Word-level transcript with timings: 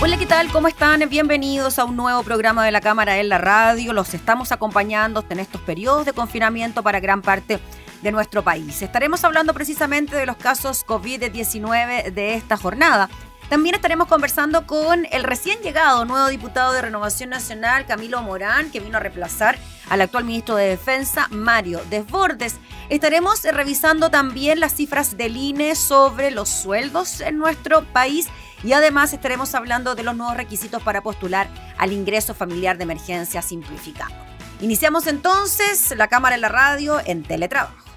Hola, 0.00 0.16
¿qué 0.16 0.26
tal? 0.26 0.48
¿Cómo 0.52 0.68
están? 0.68 1.08
Bienvenidos 1.08 1.80
a 1.80 1.84
un 1.84 1.96
nuevo 1.96 2.22
programa 2.22 2.64
de 2.64 2.70
la 2.70 2.80
Cámara 2.80 3.18
en 3.18 3.28
la 3.28 3.38
Radio. 3.38 3.92
Los 3.92 4.14
estamos 4.14 4.52
acompañando 4.52 5.24
en 5.28 5.40
estos 5.40 5.60
periodos 5.62 6.06
de 6.06 6.12
confinamiento 6.12 6.84
para 6.84 7.00
gran 7.00 7.20
parte 7.20 7.58
de 8.00 8.12
nuestro 8.12 8.44
país. 8.44 8.80
Estaremos 8.80 9.24
hablando 9.24 9.52
precisamente 9.54 10.14
de 10.14 10.24
los 10.24 10.36
casos 10.36 10.86
COVID-19 10.86 12.12
de 12.12 12.34
esta 12.34 12.56
jornada. 12.56 13.10
También 13.48 13.74
estaremos 13.74 14.06
conversando 14.06 14.68
con 14.68 15.04
el 15.10 15.24
recién 15.24 15.58
llegado 15.62 16.04
nuevo 16.04 16.28
diputado 16.28 16.72
de 16.74 16.82
Renovación 16.82 17.30
Nacional, 17.30 17.84
Camilo 17.84 18.22
Morán, 18.22 18.70
que 18.70 18.78
vino 18.78 18.98
a 18.98 19.00
reemplazar 19.00 19.58
al 19.90 20.00
actual 20.00 20.24
ministro 20.24 20.54
de 20.54 20.68
Defensa, 20.68 21.26
Mario 21.30 21.80
Desbordes. 21.90 22.56
Estaremos 22.88 23.42
revisando 23.42 24.10
también 24.10 24.60
las 24.60 24.76
cifras 24.76 25.16
del 25.16 25.36
INE 25.36 25.74
sobre 25.74 26.30
los 26.30 26.48
sueldos 26.48 27.20
en 27.20 27.38
nuestro 27.38 27.82
país 27.86 28.28
y 28.64 28.72
además 28.72 29.12
estaremos 29.12 29.54
hablando 29.54 29.94
de 29.94 30.02
los 30.02 30.16
nuevos 30.16 30.36
requisitos 30.36 30.82
para 30.82 31.02
postular 31.02 31.48
al 31.76 31.92
ingreso 31.92 32.34
familiar 32.34 32.76
de 32.76 32.84
emergencia 32.84 33.42
simplificado. 33.42 34.14
Iniciamos 34.60 35.06
entonces 35.06 35.94
la 35.96 36.08
cámara 36.08 36.34
en 36.34 36.40
la 36.40 36.48
radio 36.48 37.00
en 37.04 37.22
teletrabajo. 37.22 37.87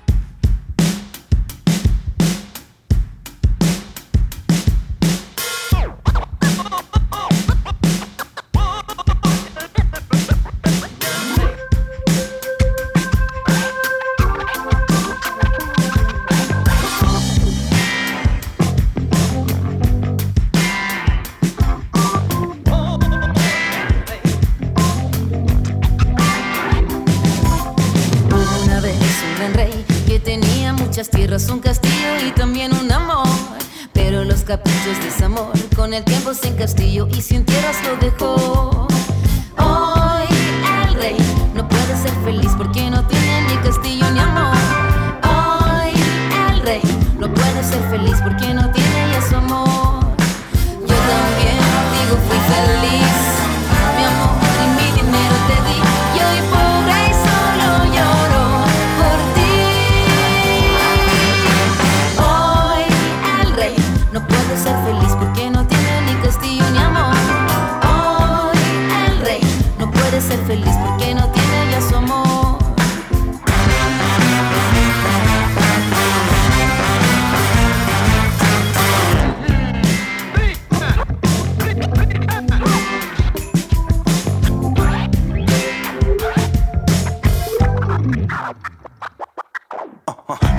Castillo 36.62 37.08
y 37.10 37.24
sin 37.24 37.44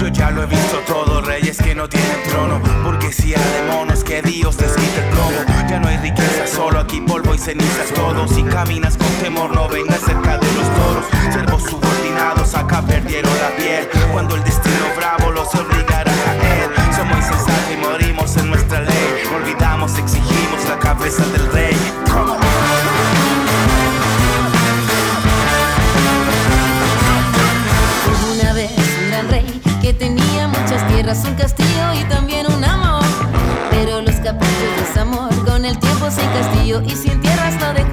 Yo 0.02 0.08
ya 0.08 0.32
lo 0.32 0.42
he 0.42 0.46
visto 0.46 0.78
todo, 0.84 1.20
reyes 1.20 1.58
que 1.58 1.76
no 1.76 1.88
tienen 1.88 2.22
trono, 2.28 2.60
porque 2.82 3.12
si 3.12 3.34
hay 3.34 3.62
monos 3.70 4.02
que 4.02 4.20
Dios 4.20 4.60
les 4.60 4.76
el 4.76 5.04
plomo. 5.10 5.68
Ya 5.70 5.78
no 5.78 5.86
hay 5.86 5.96
riqueza, 5.98 6.44
solo 6.48 6.80
aquí 6.80 7.00
polvo 7.00 7.32
y 7.36 7.38
cenizas 7.38 7.94
todo. 7.94 8.26
Si 8.26 8.42
caminas 8.42 8.96
con 8.96 9.06
temor, 9.22 9.54
no 9.54 9.68
vengas 9.68 10.00
cerca 10.00 10.38
de 10.38 10.52
los 10.54 10.74
toros. 10.74 11.04
Servos 11.32 11.62
subordinados 11.70 12.52
acá 12.56 12.82
perdieron 12.82 13.30
la 13.38 13.54
piel. 13.56 13.88
Cuando 14.10 14.34
el 14.34 14.42
destino 14.42 14.86
bravo 14.96 15.30
los 15.30 15.54
obligará 15.54 16.10
a 16.10 16.36
caer. 16.36 16.70
Somos 16.96 17.18
insensatos 17.18 17.72
y 17.72 17.76
morimos 17.76 18.36
en 18.38 18.50
nuestra 18.50 18.80
ley. 18.80 19.22
Olvidamos, 19.32 19.96
exigimos 19.98 20.68
la 20.68 20.80
cabeza 20.80 21.24
del 21.28 21.46
rey. 21.52 21.71
Tierras, 31.12 31.28
un 31.28 31.34
castillo 31.34 31.94
y 32.00 32.04
también 32.04 32.46
un 32.46 32.64
amor. 32.64 33.02
Pero 33.70 34.00
los 34.02 34.14
caprichos 34.16 34.94
de 34.94 35.00
amor 35.00 35.44
con 35.44 35.64
el 35.64 35.78
tiempo 35.78 36.10
sin 36.10 36.26
castillo 36.30 36.82
y 36.82 36.90
sin 36.90 37.20
tierras 37.20 37.60
lo 37.60 37.72
dejó. 37.72 37.91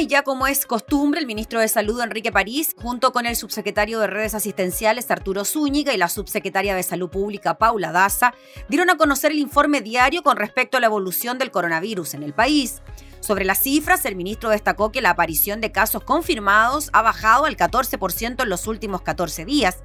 Y 0.00 0.08
ya 0.08 0.22
como 0.22 0.48
es 0.48 0.66
costumbre, 0.66 1.20
el 1.20 1.26
ministro 1.26 1.60
de 1.60 1.68
Salud 1.68 2.00
Enrique 2.00 2.32
París, 2.32 2.74
junto 2.76 3.12
con 3.12 3.26
el 3.26 3.36
subsecretario 3.36 4.00
de 4.00 4.08
Redes 4.08 4.34
Asistenciales 4.34 5.08
Arturo 5.08 5.44
Zúñiga 5.44 5.94
y 5.94 5.96
la 5.96 6.08
subsecretaria 6.08 6.74
de 6.74 6.82
Salud 6.82 7.08
Pública 7.08 7.58
Paula 7.58 7.92
Daza, 7.92 8.34
dieron 8.68 8.90
a 8.90 8.96
conocer 8.96 9.30
el 9.30 9.38
informe 9.38 9.80
diario 9.80 10.24
con 10.24 10.36
respecto 10.36 10.76
a 10.76 10.80
la 10.80 10.86
evolución 10.86 11.38
del 11.38 11.52
coronavirus 11.52 12.14
en 12.14 12.24
el 12.24 12.32
país. 12.32 12.82
Sobre 13.20 13.44
las 13.44 13.58
cifras, 13.58 14.04
el 14.04 14.16
ministro 14.16 14.50
destacó 14.50 14.92
que 14.92 15.00
la 15.00 15.10
aparición 15.10 15.60
de 15.60 15.72
casos 15.72 16.04
confirmados 16.04 16.90
ha 16.92 17.02
bajado 17.02 17.44
al 17.44 17.56
14% 17.56 18.42
en 18.42 18.48
los 18.48 18.66
últimos 18.66 19.02
14 19.02 19.44
días. 19.44 19.78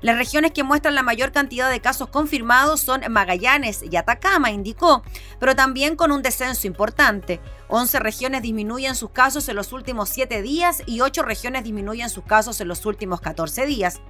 Las 0.00 0.16
regiones 0.16 0.52
que 0.52 0.62
muestran 0.62 0.94
la 0.94 1.02
mayor 1.02 1.32
cantidad 1.32 1.70
de 1.70 1.80
casos 1.80 2.08
confirmados 2.08 2.80
son 2.80 3.02
Magallanes 3.10 3.82
y 3.88 3.96
Atacama, 3.96 4.50
indicó, 4.50 5.02
pero 5.40 5.56
también 5.56 5.96
con 5.96 6.12
un 6.12 6.22
descenso 6.22 6.66
importante. 6.66 7.40
11 7.68 7.98
regiones 7.98 8.42
disminuyen 8.42 8.94
sus 8.94 9.10
casos 9.10 9.48
en 9.48 9.56
los 9.56 9.72
últimos 9.72 10.08
7 10.08 10.40
días 10.42 10.82
y 10.86 11.00
8 11.00 11.22
regiones 11.22 11.64
disminuyen 11.64 12.10
sus 12.10 12.24
casos 12.24 12.60
en 12.60 12.68
los 12.68 12.86
últimos 12.86 13.20
14 13.20 13.66
días. 13.66 14.00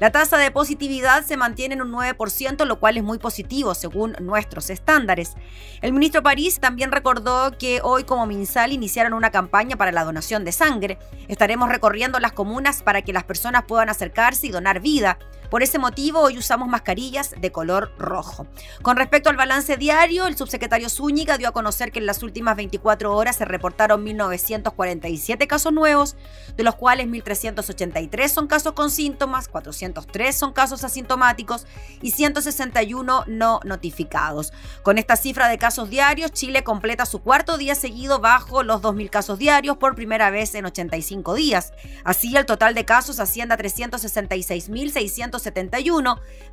La 0.00 0.10
tasa 0.10 0.38
de 0.38 0.50
positividad 0.50 1.26
se 1.26 1.36
mantiene 1.36 1.74
en 1.74 1.82
un 1.82 1.92
9%, 1.92 2.64
lo 2.64 2.80
cual 2.80 2.96
es 2.96 3.04
muy 3.04 3.18
positivo 3.18 3.74
según 3.74 4.16
nuestros 4.18 4.70
estándares. 4.70 5.34
El 5.82 5.92
ministro 5.92 6.22
París 6.22 6.58
también 6.58 6.90
recordó 6.90 7.58
que 7.58 7.82
hoy 7.82 8.04
como 8.04 8.24
MinSal 8.24 8.72
iniciaron 8.72 9.12
una 9.12 9.30
campaña 9.30 9.76
para 9.76 9.92
la 9.92 10.04
donación 10.04 10.42
de 10.46 10.52
sangre. 10.52 10.98
Estaremos 11.28 11.68
recorriendo 11.68 12.18
las 12.18 12.32
comunas 12.32 12.82
para 12.82 13.02
que 13.02 13.12
las 13.12 13.24
personas 13.24 13.64
puedan 13.68 13.90
acercarse 13.90 14.46
y 14.46 14.50
donar 14.50 14.80
vida. 14.80 15.18
Por 15.50 15.64
ese 15.64 15.80
motivo, 15.80 16.20
hoy 16.20 16.38
usamos 16.38 16.68
mascarillas 16.68 17.34
de 17.36 17.50
color 17.50 17.92
rojo. 17.98 18.46
Con 18.82 18.96
respecto 18.96 19.30
al 19.30 19.36
balance 19.36 19.76
diario, 19.76 20.28
el 20.28 20.36
subsecretario 20.36 20.88
Zúñiga 20.88 21.38
dio 21.38 21.48
a 21.48 21.52
conocer 21.52 21.90
que 21.90 21.98
en 21.98 22.06
las 22.06 22.22
últimas 22.22 22.54
24 22.56 23.16
horas 23.16 23.34
se 23.34 23.44
reportaron 23.44 24.06
1.947 24.06 25.48
casos 25.48 25.72
nuevos, 25.72 26.16
de 26.56 26.62
los 26.62 26.76
cuales 26.76 27.08
1.383 27.08 28.28
son 28.28 28.46
casos 28.46 28.74
con 28.74 28.92
síntomas, 28.92 29.48
403 29.48 30.36
son 30.36 30.52
casos 30.52 30.84
asintomáticos 30.84 31.66
y 32.00 32.12
161 32.12 33.24
no 33.26 33.60
notificados. 33.64 34.52
Con 34.84 34.98
esta 34.98 35.16
cifra 35.16 35.48
de 35.48 35.58
casos 35.58 35.90
diarios, 35.90 36.30
Chile 36.30 36.62
completa 36.62 37.06
su 37.06 37.22
cuarto 37.22 37.58
día 37.58 37.74
seguido 37.74 38.20
bajo 38.20 38.62
los 38.62 38.82
2.000 38.82 39.10
casos 39.10 39.38
diarios 39.40 39.78
por 39.78 39.96
primera 39.96 40.30
vez 40.30 40.54
en 40.54 40.66
85 40.66 41.34
días. 41.34 41.72
Así, 42.04 42.36
el 42.36 42.46
total 42.46 42.74
de 42.74 42.84
casos 42.84 43.18
asciende 43.18 43.54
a 43.54 43.58
366.600 43.58 45.39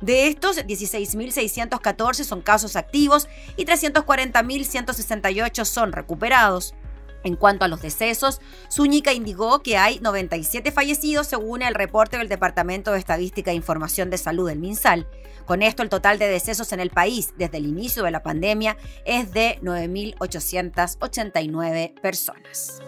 de 0.00 0.28
estos, 0.28 0.58
16.614 0.58 2.24
son 2.24 2.42
casos 2.42 2.76
activos 2.76 3.28
y 3.56 3.64
340.168 3.64 5.64
son 5.64 5.92
recuperados. 5.92 6.74
En 7.24 7.34
cuanto 7.36 7.64
a 7.64 7.68
los 7.68 7.82
decesos, 7.82 8.40
Zúñiga 8.72 9.12
indicó 9.12 9.60
que 9.60 9.76
hay 9.76 9.98
97 9.98 10.70
fallecidos 10.70 11.26
según 11.26 11.62
el 11.62 11.74
reporte 11.74 12.16
del 12.16 12.28
Departamento 12.28 12.92
de 12.92 12.98
Estadística 12.98 13.50
e 13.50 13.54
Información 13.54 14.08
de 14.08 14.18
Salud 14.18 14.48
del 14.48 14.60
MinSal. 14.60 15.08
Con 15.44 15.62
esto, 15.62 15.82
el 15.82 15.88
total 15.88 16.18
de 16.18 16.28
decesos 16.28 16.72
en 16.72 16.78
el 16.80 16.90
país 16.90 17.34
desde 17.36 17.58
el 17.58 17.66
inicio 17.66 18.04
de 18.04 18.12
la 18.12 18.22
pandemia 18.22 18.76
es 19.04 19.32
de 19.32 19.58
9.889 19.62 22.00
personas. 22.00 22.80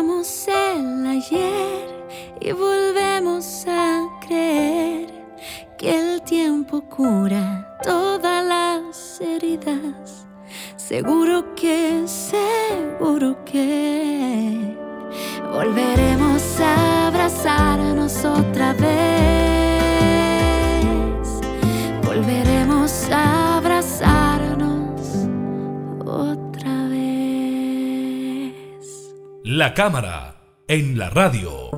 El 0.00 1.06
ayer 1.06 2.06
y 2.40 2.52
volvemos 2.52 3.64
a 3.66 4.06
creer 4.20 5.10
que 5.76 5.90
el 5.98 6.22
tiempo 6.22 6.82
cura 6.82 7.76
todas 7.82 8.44
las 8.44 9.20
heridas. 9.20 10.24
Seguro 10.76 11.52
que, 11.56 12.04
seguro 12.06 13.44
que 13.44 14.76
volveremos 15.52 16.60
a 16.60 17.08
abrazarnos 17.08 18.24
otra 18.24 18.74
vez. 18.74 18.88
Volveremos 22.04 23.08
a 23.10 23.47
La 29.58 29.74
cámara 29.74 30.36
en 30.68 30.96
la 30.96 31.10
radio. 31.10 31.68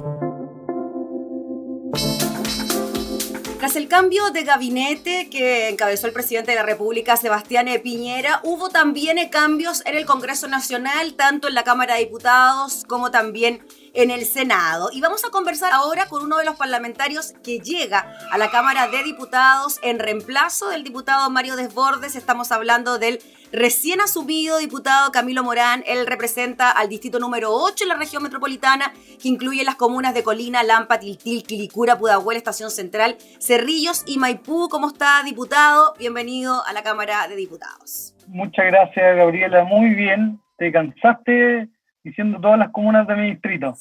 Tras 3.59 3.75
el 3.75 3.89
cambio 3.89 4.29
de 4.33 4.43
gabinete 4.43 5.31
que 5.31 5.71
encabezó 5.71 6.07
el 6.07 6.13
presidente 6.13 6.51
de 6.51 6.59
la 6.59 6.63
República, 6.63 7.17
Sebastián 7.17 7.69
Piñera, 7.83 8.43
hubo 8.45 8.69
también 8.69 9.17
cambios 9.31 9.83
en 9.87 9.95
el 9.95 10.05
Congreso 10.05 10.47
Nacional, 10.47 11.15
tanto 11.15 11.49
en 11.49 11.55
la 11.55 11.65
Cámara 11.65 11.95
de 11.95 12.01
Diputados 12.01 12.85
como 12.87 13.11
también 13.11 13.67
en 13.95 14.11
el 14.11 14.27
Senado. 14.27 14.91
Y 14.93 15.01
vamos 15.01 15.25
a 15.25 15.31
conversar 15.31 15.73
ahora 15.73 16.07
con 16.07 16.23
uno 16.23 16.37
de 16.37 16.45
los 16.45 16.57
parlamentarios 16.57 17.33
que 17.43 17.61
llega 17.61 18.15
a 18.31 18.37
la 18.37 18.51
Cámara 18.51 18.89
de 18.89 19.03
Diputados 19.05 19.79
en 19.83 20.01
reemplazo 20.01 20.69
del 20.69 20.85
diputado 20.85 21.31
Mario 21.31 21.57
Desbordes. 21.57 22.15
Estamos 22.15 22.53
hablando 22.53 22.99
del 22.99 23.23
recién 23.53 24.01
asumido 24.01 24.59
diputado 24.59 25.13
Camilo 25.13 25.43
Morán. 25.43 25.83
Él 25.87 26.07
representa 26.07 26.71
al 26.71 26.89
distrito 26.89 27.19
número 27.19 27.53
8 27.53 27.85
en 27.85 27.89
la 27.89 27.97
región 27.97 28.23
metropolitana, 28.23 28.93
que 29.21 29.29
incluye 29.29 29.65
las 29.65 29.77
comunas 29.77 30.15
de 30.15 30.23
Colina, 30.23 30.63
Lampa, 30.63 31.01
Tiltil, 31.01 31.43
Quilicura, 31.45 31.99
Pudahuel, 31.99 32.37
Estación 32.37 32.71
Central, 32.71 33.17
Cerrillos 33.39 34.05
y 34.07 34.19
Maipú. 34.19 34.69
¿Cómo 34.69 34.89
está, 34.89 35.23
diputado? 35.25 35.95
Bienvenido 35.99 36.65
a 36.67 36.73
la 36.73 36.83
Cámara 36.83 37.29
de 37.29 37.37
Diputados. 37.37 38.15
Muchas 38.29 38.67
gracias, 38.67 39.17
Gabriela. 39.17 39.65
Muy 39.65 39.95
bien. 39.95 40.41
Te 40.57 40.71
cansaste 40.71 41.69
diciendo 42.05 42.41
todas 42.41 42.59
las 42.59 42.71
comunas 42.71 43.07
de 43.07 43.17
mi 43.17 43.31
distrito. 43.31 43.75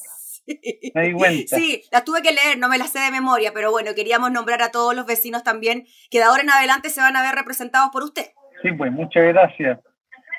Me 0.96 1.04
di 1.04 1.14
cuenta. 1.14 1.58
Sí, 1.58 1.84
las 1.92 2.04
tuve 2.04 2.22
que 2.22 2.32
leer, 2.32 2.58
no 2.58 2.70
me 2.70 2.78
las 2.78 2.92
sé 2.92 3.00
de 3.00 3.12
memoria, 3.12 3.54
pero 3.54 3.72
bueno, 3.72 3.94
queríamos 3.96 4.32
nombrar 4.32 4.62
a 4.62 4.72
todos 4.72 4.96
los 4.96 5.06
vecinos 5.06 5.44
también, 5.44 5.86
que 6.10 6.18
de 6.18 6.24
ahora 6.24 6.42
en 6.42 6.50
adelante 6.50 6.90
se 6.90 7.02
van 7.02 7.16
a 7.16 7.22
ver 7.22 7.36
representados 7.36 7.90
por 7.92 8.04
usted. 8.04 8.32
Sí, 8.62 8.72
pues 8.72 8.92
muchas 8.92 9.26
gracias. 9.28 9.80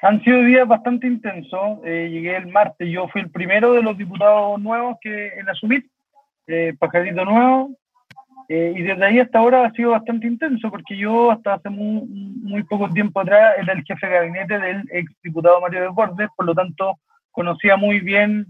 Han 0.02 0.22
sido 0.22 0.42
días 0.42 0.66
bastante 0.66 1.06
intensos. 1.06 1.78
Eh, 1.84 2.08
llegué 2.10 2.36
el 2.36 2.48
martes, 2.48 2.88
yo 2.88 3.08
fui 3.08 3.22
el 3.22 3.30
primero 3.30 3.72
de 3.72 3.82
los 3.82 3.96
diputados 3.96 4.60
nuevos 4.60 4.96
que 5.00 5.28
en 5.38 5.48
asumir, 5.48 5.86
eh, 6.46 6.74
pajarito 6.78 7.24
nuevo, 7.24 7.70
eh, 8.52 8.74
y 8.76 8.82
desde 8.82 9.04
ahí 9.04 9.20
hasta 9.20 9.38
ahora 9.38 9.64
ha 9.64 9.70
sido 9.70 9.92
bastante 9.92 10.26
intenso, 10.26 10.72
porque 10.72 10.96
yo 10.96 11.30
hasta 11.30 11.54
hace 11.54 11.70
muy, 11.70 12.04
muy 12.42 12.64
poco 12.64 12.90
tiempo 12.90 13.20
atrás 13.20 13.54
era 13.58 13.72
el 13.72 13.84
jefe 13.84 14.08
de 14.08 14.12
gabinete 14.12 14.58
del 14.58 14.82
ex 14.90 15.08
diputado 15.22 15.60
Mario 15.60 15.82
Desbordes, 15.82 16.28
por 16.34 16.46
lo 16.46 16.54
tanto 16.54 16.98
conocía 17.30 17.76
muy 17.76 18.00
bien 18.00 18.46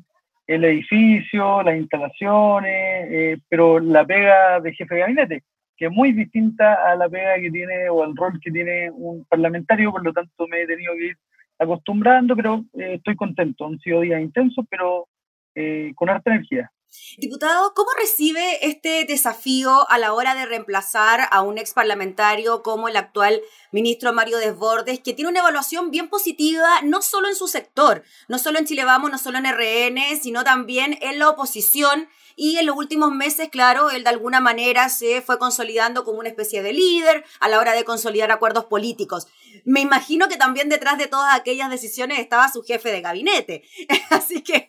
el 0.46 0.64
edificio, 0.64 1.62
las 1.62 1.76
instalaciones, 1.76 2.72
eh, 3.10 3.38
pero 3.50 3.78
la 3.78 4.06
pega 4.06 4.58
de 4.60 4.72
jefe 4.72 4.94
de 4.94 5.00
gabinete, 5.02 5.42
que 5.80 5.86
es 5.86 5.92
muy 5.92 6.12
distinta 6.12 6.74
a 6.92 6.94
la 6.94 7.08
pega 7.08 7.40
que 7.40 7.50
tiene 7.50 7.88
o 7.88 8.04
al 8.04 8.14
rol 8.14 8.38
que 8.38 8.50
tiene 8.50 8.90
un 8.90 9.24
parlamentario, 9.24 9.90
por 9.90 10.04
lo 10.04 10.12
tanto 10.12 10.46
me 10.46 10.60
he 10.60 10.66
tenido 10.66 10.92
que 10.92 11.06
ir 11.06 11.16
acostumbrando, 11.58 12.36
pero 12.36 12.66
eh, 12.74 12.96
estoy 12.96 13.16
contento. 13.16 13.64
Han 13.64 13.78
sido 13.78 14.02
días 14.02 14.20
intensos, 14.20 14.66
pero 14.68 15.08
eh, 15.54 15.92
con 15.94 16.10
harta 16.10 16.32
energía. 16.32 16.70
Diputado, 17.16 17.72
¿cómo 17.74 17.88
recibe 17.98 18.66
este 18.66 19.06
desafío 19.06 19.88
a 19.88 19.96
la 19.96 20.12
hora 20.12 20.34
de 20.34 20.44
reemplazar 20.44 21.20
a 21.30 21.40
un 21.40 21.56
ex 21.56 21.72
parlamentario 21.72 22.62
como 22.62 22.88
el 22.88 22.96
actual 22.96 23.40
ministro 23.72 24.12
Mario 24.12 24.36
Desbordes, 24.36 25.00
que 25.00 25.14
tiene 25.14 25.30
una 25.30 25.40
evaluación 25.40 25.90
bien 25.90 26.08
positiva, 26.10 26.82
no 26.84 27.00
solo 27.00 27.28
en 27.28 27.36
su 27.36 27.46
sector, 27.46 28.02
no 28.28 28.38
solo 28.38 28.58
en 28.58 28.66
Chile 28.66 28.84
Vamos, 28.84 29.10
no 29.10 29.16
solo 29.16 29.38
en 29.38 29.46
RN, 29.46 29.98
sino 30.20 30.44
también 30.44 30.98
en 31.00 31.18
la 31.18 31.30
oposición? 31.30 32.08
Y 32.36 32.56
en 32.56 32.66
los 32.66 32.76
últimos 32.76 33.12
meses, 33.12 33.48
claro, 33.48 33.90
él 33.90 34.04
de 34.04 34.10
alguna 34.10 34.40
manera 34.40 34.88
se 34.88 35.20
fue 35.20 35.38
consolidando 35.38 36.04
como 36.04 36.18
una 36.18 36.28
especie 36.28 36.62
de 36.62 36.72
líder 36.72 37.24
a 37.40 37.48
la 37.48 37.58
hora 37.58 37.72
de 37.72 37.84
consolidar 37.84 38.30
acuerdos 38.30 38.66
políticos. 38.66 39.28
Me 39.64 39.80
imagino 39.80 40.28
que 40.28 40.36
también 40.36 40.68
detrás 40.68 40.98
de 40.98 41.06
todas 41.06 41.38
aquellas 41.38 41.70
decisiones 41.70 42.18
estaba 42.18 42.48
su 42.48 42.62
jefe 42.62 42.90
de 42.90 43.00
gabinete. 43.00 43.62
Así 44.10 44.42
que 44.42 44.68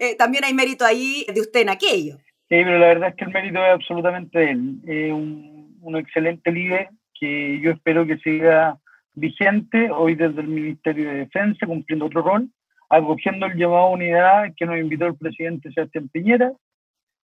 eh, 0.00 0.16
también 0.16 0.44
hay 0.44 0.54
mérito 0.54 0.84
ahí 0.84 1.26
de 1.32 1.40
usted 1.40 1.60
en 1.60 1.70
aquello. 1.70 2.18
Sí, 2.48 2.60
pero 2.62 2.78
la 2.78 2.88
verdad 2.88 3.08
es 3.10 3.16
que 3.16 3.24
el 3.24 3.32
mérito 3.32 3.64
es 3.64 3.72
absolutamente 3.72 4.50
él. 4.50 4.80
Es 4.86 5.12
un, 5.12 5.78
un 5.80 5.96
excelente 5.96 6.50
líder 6.50 6.90
que 7.18 7.60
yo 7.60 7.70
espero 7.70 8.06
que 8.06 8.18
siga 8.18 8.78
vigente 9.14 9.90
hoy 9.90 10.14
desde 10.14 10.40
el 10.40 10.48
Ministerio 10.48 11.08
de 11.08 11.18
Defensa, 11.18 11.66
cumpliendo 11.66 12.06
otro 12.06 12.22
rol, 12.22 12.48
acogiendo 12.90 13.46
el 13.46 13.56
llamado 13.56 13.82
a 13.82 13.90
unidad 13.90 14.52
que 14.56 14.66
nos 14.66 14.78
invitó 14.78 15.06
el 15.06 15.16
presidente 15.16 15.72
Sebastián 15.72 16.08
Piñera. 16.08 16.52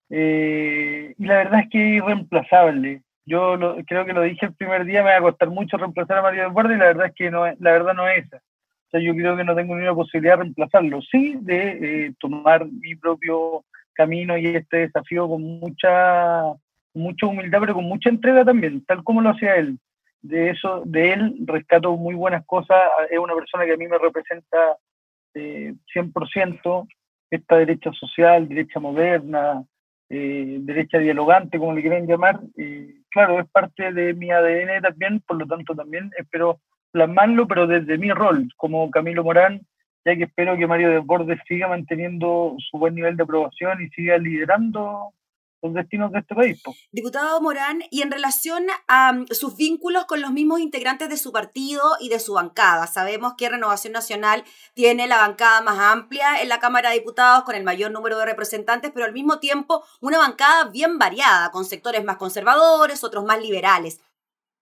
Eh, 0.09 1.13
y 1.17 1.25
la 1.25 1.37
verdad 1.37 1.61
es 1.61 1.69
que 1.69 1.89
es 1.89 2.03
irreemplazable. 2.03 3.03
Yo 3.25 3.57
creo 3.85 4.05
que 4.05 4.13
lo 4.13 4.23
dije 4.23 4.47
el 4.47 4.53
primer 4.53 4.85
día, 4.85 5.03
me 5.03 5.11
va 5.11 5.17
a 5.17 5.21
costar 5.21 5.49
mucho 5.49 5.77
reemplazar 5.77 6.17
a 6.17 6.21
Mario 6.23 6.51
Borde 6.51 6.75
y 6.75 6.77
la 6.79 6.85
verdad 6.85 7.07
es 7.07 7.13
que 7.13 7.29
no, 7.29 7.45
la 7.45 7.71
verdad 7.71 7.93
no 7.93 8.07
es 8.07 8.25
esa. 8.25 8.37
O 8.37 8.89
sea, 8.89 8.99
yo 9.01 9.13
creo 9.13 9.37
que 9.37 9.43
no 9.43 9.55
tengo 9.55 9.75
ninguna 9.75 9.93
posibilidad 9.93 10.33
de 10.33 10.43
reemplazarlo. 10.43 10.99
Sí, 11.03 11.37
de 11.41 12.07
eh, 12.07 12.13
tomar 12.19 12.65
mi 12.65 12.95
propio 12.95 13.63
camino 13.93 14.35
y 14.35 14.47
este 14.47 14.77
desafío 14.77 15.29
con 15.29 15.43
mucha, 15.43 16.43
mucha 16.95 17.27
humildad, 17.27 17.59
pero 17.59 17.75
con 17.75 17.83
mucha 17.83 18.09
entrega 18.09 18.43
también, 18.43 18.83
tal 18.85 19.03
como 19.03 19.21
lo 19.21 19.29
hacía 19.29 19.57
él. 19.57 19.77
De 20.21 20.49
eso, 20.49 20.81
de 20.85 21.13
él 21.13 21.35
rescato 21.45 21.95
muy 21.97 22.15
buenas 22.15 22.43
cosas. 22.47 22.79
Es 23.11 23.19
una 23.19 23.35
persona 23.35 23.65
que 23.65 23.73
a 23.73 23.77
mí 23.77 23.87
me 23.87 23.99
representa 23.99 24.77
eh, 25.35 25.75
100%, 25.93 26.87
esta 27.29 27.57
derecha 27.57 27.91
social, 27.93 28.47
derecha 28.47 28.79
moderna, 28.79 29.63
eh, 30.09 30.57
derecha 30.61 30.97
dialogante, 30.97 31.59
como 31.59 31.73
le 31.73 31.81
quieren 31.81 32.07
llamar, 32.07 32.39
y 32.57 33.03
claro, 33.09 33.39
es 33.39 33.47
parte 33.49 33.93
de 33.93 34.13
mi 34.13 34.31
ADN 34.31 34.81
también, 34.81 35.21
por 35.21 35.37
lo 35.37 35.45
tanto 35.45 35.75
también 35.75 36.11
espero 36.17 36.59
plasmarlo, 36.91 37.47
pero 37.47 37.67
desde 37.67 37.97
mi 37.97 38.11
rol 38.11 38.49
como 38.57 38.89
Camilo 38.89 39.23
Morán, 39.23 39.61
ya 40.05 40.15
que 40.15 40.23
espero 40.23 40.57
que 40.57 40.67
Mario 40.67 40.89
Desbordes 40.89 41.39
siga 41.47 41.67
manteniendo 41.67 42.55
su 42.57 42.77
buen 42.77 42.95
nivel 42.95 43.17
de 43.17 43.23
aprobación 43.23 43.81
y 43.81 43.89
siga 43.89 44.17
liderando 44.17 45.13
los 45.61 45.73
destinos 45.73 46.11
de 46.11 46.19
este 46.19 46.35
país. 46.35 46.61
Diputado 46.91 47.41
Morán, 47.41 47.81
y 47.91 48.01
en 48.01 48.11
relación 48.11 48.67
a 48.87 49.13
mm, 49.13 49.27
sus 49.31 49.55
vínculos 49.55 50.05
con 50.05 50.21
los 50.21 50.31
mismos 50.31 50.59
integrantes 50.59 51.09
de 51.09 51.17
su 51.17 51.31
partido 51.31 51.81
y 51.99 52.09
de 52.09 52.19
su 52.19 52.33
bancada, 52.33 52.87
sabemos 52.87 53.33
que 53.37 53.49
Renovación 53.49 53.93
Nacional 53.93 54.43
tiene 54.73 55.07
la 55.07 55.17
bancada 55.17 55.61
más 55.61 55.79
amplia 55.79 56.41
en 56.41 56.49
la 56.49 56.59
Cámara 56.59 56.89
de 56.89 56.99
Diputados 56.99 57.43
con 57.43 57.55
el 57.55 57.63
mayor 57.63 57.91
número 57.91 58.17
de 58.19 58.25
representantes, 58.25 58.91
pero 58.93 59.05
al 59.05 59.13
mismo 59.13 59.39
tiempo 59.39 59.83
una 60.01 60.17
bancada 60.17 60.65
bien 60.65 60.97
variada, 60.97 61.51
con 61.51 61.65
sectores 61.65 62.03
más 62.03 62.17
conservadores, 62.17 63.03
otros 63.03 63.25
más 63.25 63.41
liberales. 63.41 64.01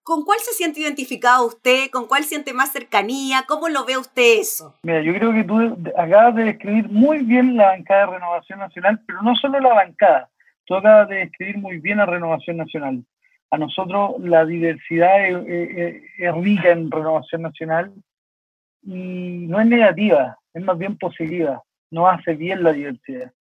¿Con 0.07 0.23
cuál 0.23 0.39
se 0.39 0.53
siente 0.53 0.79
identificado 0.79 1.45
usted? 1.45 1.89
¿Con 1.91 2.07
cuál 2.07 2.23
siente 2.23 2.53
más 2.53 2.71
cercanía? 2.71 3.43
¿Cómo 3.45 3.67
lo 3.67 3.83
ve 3.83 3.97
usted 3.97 4.39
eso? 4.39 4.73
Mira, 4.83 5.01
yo 5.01 5.13
creo 5.13 5.33
que 5.33 5.43
tú 5.43 5.77
acabas 5.97 6.33
de 6.35 6.45
describir 6.45 6.89
muy 6.89 7.25
bien 7.25 7.57
la 7.57 7.67
bancada 7.67 8.05
de 8.05 8.13
Renovación 8.13 8.59
Nacional, 8.59 9.01
pero 9.05 9.21
no 9.21 9.35
solo 9.35 9.59
la 9.59 9.73
bancada, 9.73 10.29
Tú 10.67 10.75
acabas 10.75 11.07
de 11.07 11.15
describir 11.15 11.57
muy 11.57 11.79
bien 11.79 12.01
a 12.01 12.05
Renovación 12.05 12.57
Nacional. 12.57 13.01
A 13.51 13.57
nosotros 13.57 14.15
la 14.19 14.45
diversidad 14.45 15.25
es, 15.25 16.35
rica 16.35 16.71
en 16.71 16.91
Renovación 16.91 17.43
Nacional 17.43 17.93
y 18.83 19.47
no 19.47 19.61
es 19.61 19.67
negativa, 19.67 20.37
es 20.53 20.61
más 20.61 20.77
bien 20.77 20.97
positiva. 20.97 21.63
No 21.89 22.09
hace 22.09 22.35
bien 22.35 22.63
la 22.63 22.73
diversidad. 22.73 23.31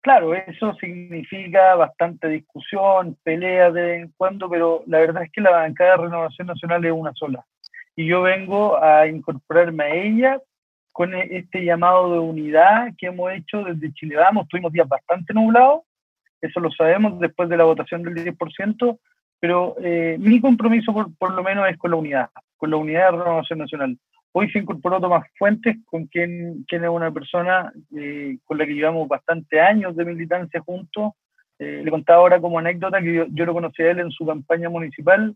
Claro, 0.00 0.34
eso 0.34 0.72
significa 0.74 1.74
bastante 1.74 2.28
discusión, 2.28 3.18
pelea 3.24 3.72
de 3.72 3.82
vez 3.82 4.02
en 4.02 4.12
cuando, 4.16 4.48
pero 4.48 4.84
la 4.86 5.00
verdad 5.00 5.24
es 5.24 5.32
que 5.32 5.40
la 5.40 5.50
bancada 5.50 5.96
de 5.96 6.04
Renovación 6.04 6.46
Nacional 6.46 6.84
es 6.84 6.92
una 6.92 7.12
sola. 7.14 7.44
Y 7.96 8.06
yo 8.06 8.22
vengo 8.22 8.80
a 8.80 9.08
incorporarme 9.08 9.82
a 9.82 9.94
ella 9.96 10.40
con 10.92 11.12
este 11.12 11.64
llamado 11.64 12.12
de 12.12 12.20
unidad 12.20 12.92
que 12.96 13.08
hemos 13.08 13.32
hecho 13.32 13.64
desde 13.64 13.92
Chile 13.94 14.14
Vamos. 14.14 14.46
Tuvimos 14.46 14.72
días 14.72 14.86
bastante 14.86 15.34
nublados, 15.34 15.80
eso 16.40 16.60
lo 16.60 16.70
sabemos 16.70 17.18
después 17.18 17.48
de 17.48 17.56
la 17.56 17.64
votación 17.64 18.02
del 18.02 18.14
10%, 18.14 18.98
pero 19.40 19.76
eh, 19.82 20.16
mi 20.18 20.40
compromiso 20.40 20.92
por, 20.92 21.14
por, 21.16 21.32
lo 21.32 21.42
menos 21.42 21.68
es 21.68 21.76
con 21.76 21.90
la 21.90 21.96
unidad, 21.96 22.30
con 22.56 22.70
la 22.70 22.76
unidad 22.76 23.12
de 23.12 23.18
renovación 23.18 23.58
nacional. 23.58 23.98
Hoy 24.32 24.50
se 24.50 24.58
incorporó 24.58 25.00
Tomás 25.00 25.26
Fuentes, 25.38 25.76
con 25.86 26.06
quien, 26.06 26.64
quien 26.68 26.84
es 26.84 26.90
una 26.90 27.10
persona 27.10 27.72
eh, 27.96 28.36
con 28.44 28.58
la 28.58 28.66
que 28.66 28.74
llevamos 28.74 29.08
bastante 29.08 29.60
años 29.60 29.96
de 29.96 30.04
militancia 30.04 30.60
juntos. 30.60 31.12
Eh, 31.58 31.80
le 31.82 31.90
contaba 31.90 32.18
ahora 32.18 32.38
como 32.38 32.58
anécdota 32.58 33.00
que 33.00 33.14
yo, 33.14 33.24
yo, 33.30 33.46
lo 33.46 33.54
conocí 33.54 33.82
a 33.82 33.92
él 33.92 34.00
en 34.00 34.10
su 34.10 34.26
campaña 34.26 34.68
municipal, 34.68 35.34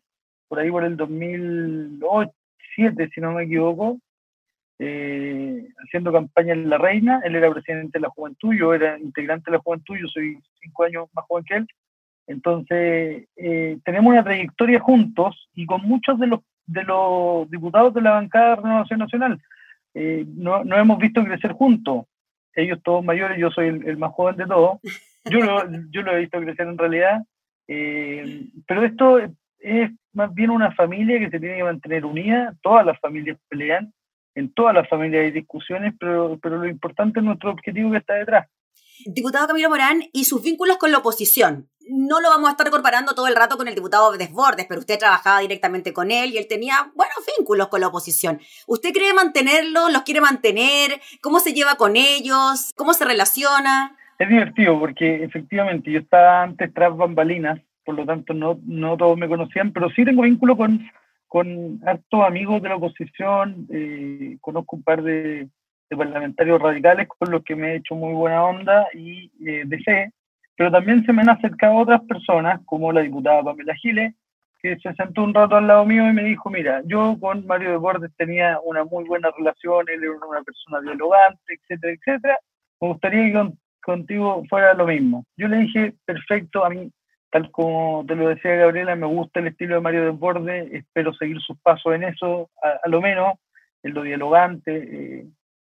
por 0.48 0.58
ahí 0.58 0.70
por 0.70 0.84
el 0.84 0.98
2007, 0.98 3.08
si 3.14 3.20
no 3.22 3.32
me 3.32 3.44
equivoco, 3.44 3.96
eh, 4.82 5.68
haciendo 5.84 6.10
campaña 6.10 6.54
en 6.54 6.70
La 6.70 6.78
Reina, 6.78 7.20
él 7.22 7.36
era 7.36 7.52
presidente 7.52 7.98
de 7.98 8.00
la 8.00 8.08
Juventud, 8.08 8.54
yo 8.54 8.72
era 8.72 8.98
integrante 8.98 9.50
de 9.50 9.58
la 9.58 9.62
Juventud, 9.62 9.94
yo 9.94 10.08
soy 10.08 10.38
cinco 10.58 10.84
años 10.84 11.06
más 11.12 11.26
joven 11.26 11.44
que 11.44 11.54
él, 11.56 11.66
entonces 12.26 13.28
eh, 13.36 13.78
tenemos 13.84 14.10
una 14.10 14.24
trayectoria 14.24 14.80
juntos 14.80 15.50
y 15.54 15.66
con 15.66 15.82
muchos 15.82 16.18
de 16.18 16.28
los, 16.28 16.40
de 16.64 16.82
los 16.84 17.50
diputados 17.50 17.92
de 17.92 18.00
la 18.00 18.12
bancada 18.12 18.56
de 18.56 18.62
Renovación 18.62 19.00
Nacional, 19.00 19.42
eh, 19.92 20.24
no, 20.26 20.64
no, 20.64 20.78
hemos 20.78 20.96
visto 20.96 21.22
crecer 21.24 21.52
juntos, 21.52 22.06
ellos 22.54 22.80
todos 22.82 23.04
mayores, 23.04 23.36
yo 23.36 23.50
soy 23.50 23.66
el, 23.68 23.98
más 23.98 24.12
joven 24.12 24.36
de 24.36 24.46
todos, 24.46 24.78
yo 25.26 25.40
lo, 25.40 25.62
yo 25.90 26.00
lo 26.00 26.12
he 26.12 26.20
visto 26.20 26.40
crecer 26.40 26.66
en 26.66 26.78
realidad, 26.78 27.20
eh, 27.68 28.46
pero 28.66 28.82
esto 28.82 29.18
es 29.58 29.90
más 30.14 30.32
bien 30.32 30.48
una 30.48 30.72
familia 30.72 31.18
que 31.18 31.28
se 31.28 31.38
tiene 31.38 31.58
que 31.58 31.64
mantener 31.64 32.06
unida, 32.06 32.54
todas 32.62 32.86
las 32.86 32.98
familias 32.98 33.36
pelean, 33.50 33.92
en 34.40 34.52
todas 34.52 34.74
las 34.74 34.88
familias 34.88 35.24
hay 35.24 35.30
discusiones, 35.30 35.94
pero, 35.98 36.38
pero 36.42 36.56
lo 36.56 36.66
importante 36.66 37.20
es 37.20 37.24
nuestro 37.24 37.50
objetivo 37.50 37.90
que 37.90 37.98
está 37.98 38.14
detrás. 38.14 38.48
Diputado 39.06 39.46
Camilo 39.46 39.70
Morán 39.70 40.02
y 40.12 40.24
sus 40.24 40.42
vínculos 40.42 40.76
con 40.76 40.90
la 40.90 40.98
oposición. 40.98 41.68
No 41.88 42.20
lo 42.20 42.28
vamos 42.28 42.48
a 42.48 42.52
estar 42.52 42.70
comparando 42.70 43.14
todo 43.14 43.26
el 43.28 43.34
rato 43.34 43.56
con 43.56 43.66
el 43.66 43.74
diputado 43.74 44.12
Desbordes, 44.12 44.66
pero 44.68 44.80
usted 44.80 44.98
trabajaba 44.98 45.40
directamente 45.40 45.92
con 45.92 46.10
él 46.10 46.32
y 46.32 46.38
él 46.38 46.46
tenía 46.48 46.90
buenos 46.94 47.18
vínculos 47.36 47.68
con 47.68 47.80
la 47.80 47.88
oposición. 47.88 48.40
¿Usted 48.66 48.92
cree 48.92 49.14
mantenerlos? 49.14 49.92
¿Los 49.92 50.02
quiere 50.02 50.20
mantener? 50.20 51.00
¿Cómo 51.22 51.40
se 51.40 51.52
lleva 51.52 51.76
con 51.76 51.96
ellos? 51.96 52.70
¿Cómo 52.76 52.92
se 52.92 53.04
relaciona? 53.04 53.96
Es 54.18 54.28
divertido 54.28 54.78
porque 54.78 55.24
efectivamente 55.24 55.90
yo 55.90 56.00
estaba 56.00 56.42
antes 56.42 56.72
tras 56.74 56.94
bambalinas, 56.94 57.60
por 57.84 57.94
lo 57.94 58.04
tanto 58.04 58.34
no, 58.34 58.60
no 58.66 58.96
todos 58.96 59.16
me 59.16 59.28
conocían, 59.28 59.72
pero 59.72 59.88
sí 59.90 60.04
tengo 60.04 60.22
vínculo 60.22 60.56
con, 60.56 60.80
con 61.30 61.80
hartos 61.86 62.24
amigos 62.24 62.60
de 62.60 62.68
la 62.68 62.74
oposición, 62.74 63.68
eh, 63.70 64.36
conozco 64.40 64.74
un 64.74 64.82
par 64.82 65.00
de, 65.00 65.48
parlamentarios 65.88 66.60
radicales 66.60 67.06
con 67.06 67.30
los 67.30 67.44
que 67.44 67.54
me 67.54 67.72
he 67.72 67.76
hecho 67.76 67.94
muy 67.94 68.12
buena 68.14 68.44
onda 68.44 68.86
y 68.94 69.30
eh, 69.44 69.62
de 69.64 69.78
fe, 69.78 70.12
pero 70.56 70.70
también 70.72 71.04
se 71.04 71.12
me 71.12 71.22
han 71.22 71.30
acercado 71.30 71.76
otras 71.76 72.00
personas, 72.02 72.60
como 72.64 72.92
la 72.92 73.02
diputada 73.02 73.44
Pamela 73.44 73.74
Giles, 73.76 74.14
que 74.60 74.76
se 74.78 74.92
sentó 74.94 75.22
un 75.22 75.32
rato 75.32 75.56
al 75.56 75.68
lado 75.68 75.84
mío 75.84 76.08
y 76.08 76.12
me 76.12 76.24
dijo, 76.24 76.50
mira, 76.50 76.82
yo 76.84 77.16
con 77.20 77.46
Mario 77.46 77.70
de 77.70 77.76
Bordes 77.76 78.10
tenía 78.16 78.58
una 78.64 78.84
muy 78.84 79.04
buena 79.04 79.30
relación, 79.36 79.86
él 79.88 80.02
era 80.02 80.12
una 80.12 80.42
persona 80.42 80.80
dialogante, 80.80 81.54
etcétera, 81.54 81.92
etcétera, 81.92 82.38
me 82.80 82.88
gustaría 82.88 83.32
que 83.32 83.52
contigo 83.82 84.42
fuera 84.48 84.74
lo 84.74 84.86
mismo. 84.86 85.24
Yo 85.36 85.46
le 85.46 85.58
dije, 85.58 85.94
perfecto, 86.04 86.64
a 86.64 86.70
mí 86.70 86.90
tal 87.30 87.50
como 87.50 88.04
te 88.06 88.14
lo 88.14 88.28
decía 88.28 88.54
Gabriela, 88.56 88.96
me 88.96 89.06
gusta 89.06 89.40
el 89.40 89.48
estilo 89.48 89.76
de 89.76 89.80
Mario 89.80 90.04
Desbordes, 90.04 90.72
espero 90.72 91.14
seguir 91.14 91.40
sus 91.40 91.58
pasos 91.60 91.94
en 91.94 92.04
eso, 92.04 92.50
a, 92.62 92.88
lo 92.88 93.00
menos, 93.00 93.34
en 93.82 93.94
lo 93.94 94.02
dialogante. 94.02 94.76
Eh, 94.76 95.26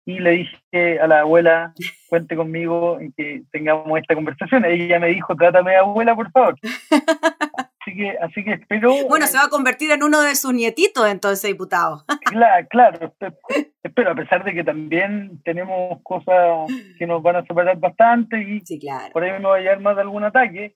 y 0.09 0.21
le 0.21 0.31
dije 0.31 1.01
a 1.01 1.09
la 1.09 1.21
abuela, 1.21 1.75
cuente 2.09 2.37
conmigo 2.37 3.01
en 3.01 3.13
que 3.13 3.43
tengamos 3.51 3.99
esta 3.99 4.15
conversación. 4.15 4.65
Ella 4.65 5.01
me 5.01 5.09
dijo, 5.09 5.35
trátame 5.35 5.73
de 5.73 5.79
abuela, 5.79 6.15
por 6.15 6.31
favor. 6.31 6.57
Así 7.87 7.97
que, 7.97 8.19
así 8.21 8.43
que 8.43 8.53
espero... 8.55 8.93
Bueno, 9.09 9.29
se 9.29 9.39
va 9.39 9.45
a 9.45 9.49
convertir 9.49 9.93
en 9.93 10.03
uno 10.03 10.21
de 10.21 10.35
sus 10.35 10.53
nietitos 10.53 11.09
entonces, 11.09 11.49
diputado. 11.49 12.05
Claro, 12.25 12.67
claro, 12.69 13.15
espero, 13.81 14.11
a 14.11 14.15
pesar 14.17 14.43
de 14.43 14.53
que 14.53 14.65
también 14.65 15.41
tenemos 15.45 16.03
cosas 16.03 16.67
que 16.99 17.07
nos 17.07 17.23
van 17.23 17.37
a 17.37 17.47
separar 17.47 17.79
bastante 17.79 18.43
y 18.43 18.61
por 19.13 19.23
ahí 19.23 19.31
me 19.41 19.49
va 19.49 19.57
a 19.57 19.61
llegar 19.61 19.81
más 19.81 19.95
de 19.95 20.03
algún 20.03 20.25
ataque, 20.25 20.75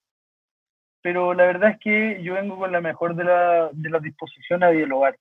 pero 1.02 1.34
la 1.34 1.44
verdad 1.44 1.70
es 1.70 1.78
que 1.78 2.22
yo 2.22 2.34
vengo 2.34 2.58
con 2.58 2.72
la 2.72 2.80
mejor 2.80 3.14
de 3.14 3.24
la, 3.24 3.70
de 3.72 3.90
la 3.90 3.98
disposición 3.98 4.62
a 4.62 4.70
dialogar. 4.70 5.16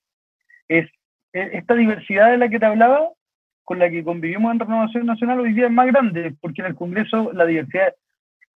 Es, 0.67 0.89
esta 1.33 1.75
diversidad 1.75 2.31
de 2.31 2.37
la 2.37 2.49
que 2.49 2.59
te 2.59 2.65
hablaba, 2.65 3.09
con 3.63 3.79
la 3.79 3.89
que 3.89 4.03
convivimos 4.03 4.51
en 4.51 4.59
Renovación 4.59 5.05
Nacional 5.05 5.39
hoy 5.39 5.53
día 5.53 5.67
es 5.67 5.71
más 5.71 5.87
grande, 5.87 6.35
porque 6.41 6.61
en 6.61 6.67
el 6.67 6.75
Congreso 6.75 7.31
la 7.33 7.45
diversidad 7.45 7.93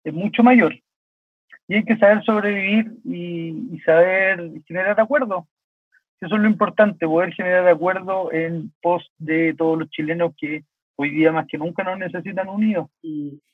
es 0.05 0.15
mucho 0.15 0.43
mayor. 0.43 0.75
Y 1.69 1.75
hay 1.75 1.85
que 1.85 1.97
saber 1.97 2.23
sobrevivir 2.25 2.93
y, 3.05 3.75
y 3.75 3.81
saber 3.81 4.50
generar 4.67 5.00
acuerdos. 5.00 5.45
Eso 6.21 6.35
es 6.37 6.43
lo 6.43 6.49
importante, 6.49 7.07
poder 7.07 7.33
generar 7.33 7.67
acuerdos 7.69 8.33
en 8.33 8.73
pos 8.83 9.11
de 9.19 9.55
todos 9.57 9.79
los 9.79 9.91
chilenos 9.91 10.35
que 10.37 10.65
hoy 11.00 11.11
día 11.11 11.33
más 11.33 11.47
que 11.47 11.57
nunca 11.57 11.83
nos 11.83 11.99
necesitan 11.99 12.49
unidos. 12.49 12.88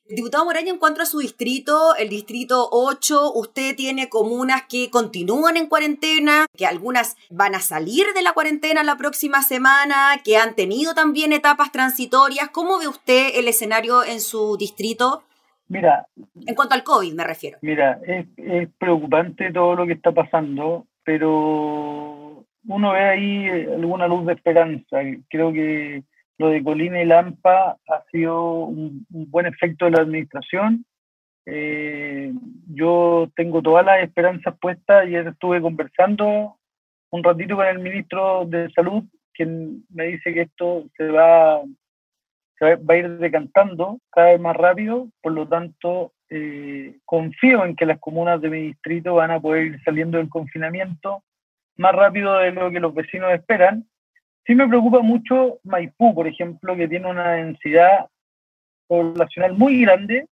Diputado 0.08 0.44
Moraña, 0.44 0.70
en 0.70 0.78
cuanto 0.78 1.02
a 1.02 1.06
su 1.06 1.18
distrito, 1.18 1.94
el 1.96 2.08
distrito 2.08 2.68
8, 2.70 3.32
usted 3.34 3.76
tiene 3.76 4.08
comunas 4.08 4.62
que 4.68 4.90
continúan 4.90 5.56
en 5.56 5.68
cuarentena, 5.68 6.46
que 6.56 6.66
algunas 6.66 7.16
van 7.30 7.54
a 7.54 7.60
salir 7.60 8.06
de 8.14 8.22
la 8.22 8.32
cuarentena 8.32 8.82
la 8.82 8.96
próxima 8.96 9.42
semana, 9.42 10.20
que 10.24 10.36
han 10.36 10.54
tenido 10.54 10.94
también 10.94 11.32
etapas 11.32 11.70
transitorias. 11.72 12.50
¿Cómo 12.50 12.78
ve 12.78 12.88
usted 12.88 13.30
el 13.34 13.48
escenario 13.48 14.04
en 14.04 14.20
su 14.20 14.56
distrito? 14.56 15.22
Mira. 15.68 16.06
En 16.46 16.54
cuanto 16.54 16.74
al 16.74 16.84
COVID, 16.84 17.12
me 17.14 17.24
refiero. 17.24 17.58
Mira, 17.62 17.98
es, 18.06 18.26
es 18.36 18.68
preocupante 18.78 19.52
todo 19.52 19.74
lo 19.74 19.86
que 19.86 19.94
está 19.94 20.12
pasando, 20.12 20.86
pero 21.04 22.44
uno 22.68 22.92
ve 22.92 23.04
ahí 23.04 23.48
alguna 23.72 24.06
luz 24.06 24.26
de 24.26 24.32
esperanza. 24.34 24.98
Creo 25.28 25.52
que 25.52 26.04
lo 26.38 26.48
de 26.50 26.62
Colina 26.62 27.02
y 27.02 27.06
Lampa 27.06 27.76
ha 27.88 28.04
sido 28.10 28.64
un, 28.64 29.06
buen 29.08 29.46
efecto 29.46 29.86
de 29.86 29.92
la 29.92 30.02
administración. 30.02 30.84
Eh, 31.46 32.32
yo 32.68 33.30
tengo 33.36 33.62
todas 33.62 33.86
las 33.86 34.02
esperanzas 34.02 34.54
puestas. 34.60 35.04
Ayer 35.04 35.26
estuve 35.28 35.60
conversando 35.60 36.56
un 37.10 37.24
ratito 37.24 37.56
con 37.56 37.66
el 37.66 37.78
ministro 37.78 38.44
de 38.46 38.70
Salud, 38.72 39.04
quien 39.32 39.84
me 39.90 40.06
dice 40.06 40.34
que 40.34 40.42
esto 40.42 40.84
se 40.96 41.08
va, 41.08 41.62
va 42.60 42.94
a 42.94 42.96
ir 42.96 43.18
decantando 43.18 44.00
cada 44.10 44.28
vez 44.28 44.40
más 44.40 44.56
rápido. 44.56 45.08
Por 45.22 45.32
lo 45.32 45.48
tanto, 45.48 46.12
eh, 46.28 46.98
confío 47.04 47.64
en 47.64 47.76
que 47.76 47.86
las 47.86 48.00
comunas 48.00 48.40
de 48.40 48.50
mi 48.50 48.60
distrito 48.62 49.14
van 49.14 49.30
a 49.30 49.40
poder 49.40 49.66
ir 49.66 49.82
saliendo 49.84 50.18
del 50.18 50.28
confinamiento 50.28 51.22
más 51.76 51.94
rápido 51.94 52.38
de 52.38 52.52
lo 52.52 52.70
que 52.70 52.80
los 52.80 52.94
vecinos 52.94 53.32
esperan 53.32 53.86
Sí 54.46 54.54
me 54.54 54.68
preocupa 54.68 55.00
mucho 55.00 55.58
Maipú, 55.64 56.14
por 56.14 56.28
ejemplo, 56.28 56.76
que 56.76 56.86
tiene 56.86 57.10
una 57.10 57.32
densidad 57.32 58.06
poblacional 58.86 59.54
muy 59.54 59.82
grande 59.82 60.28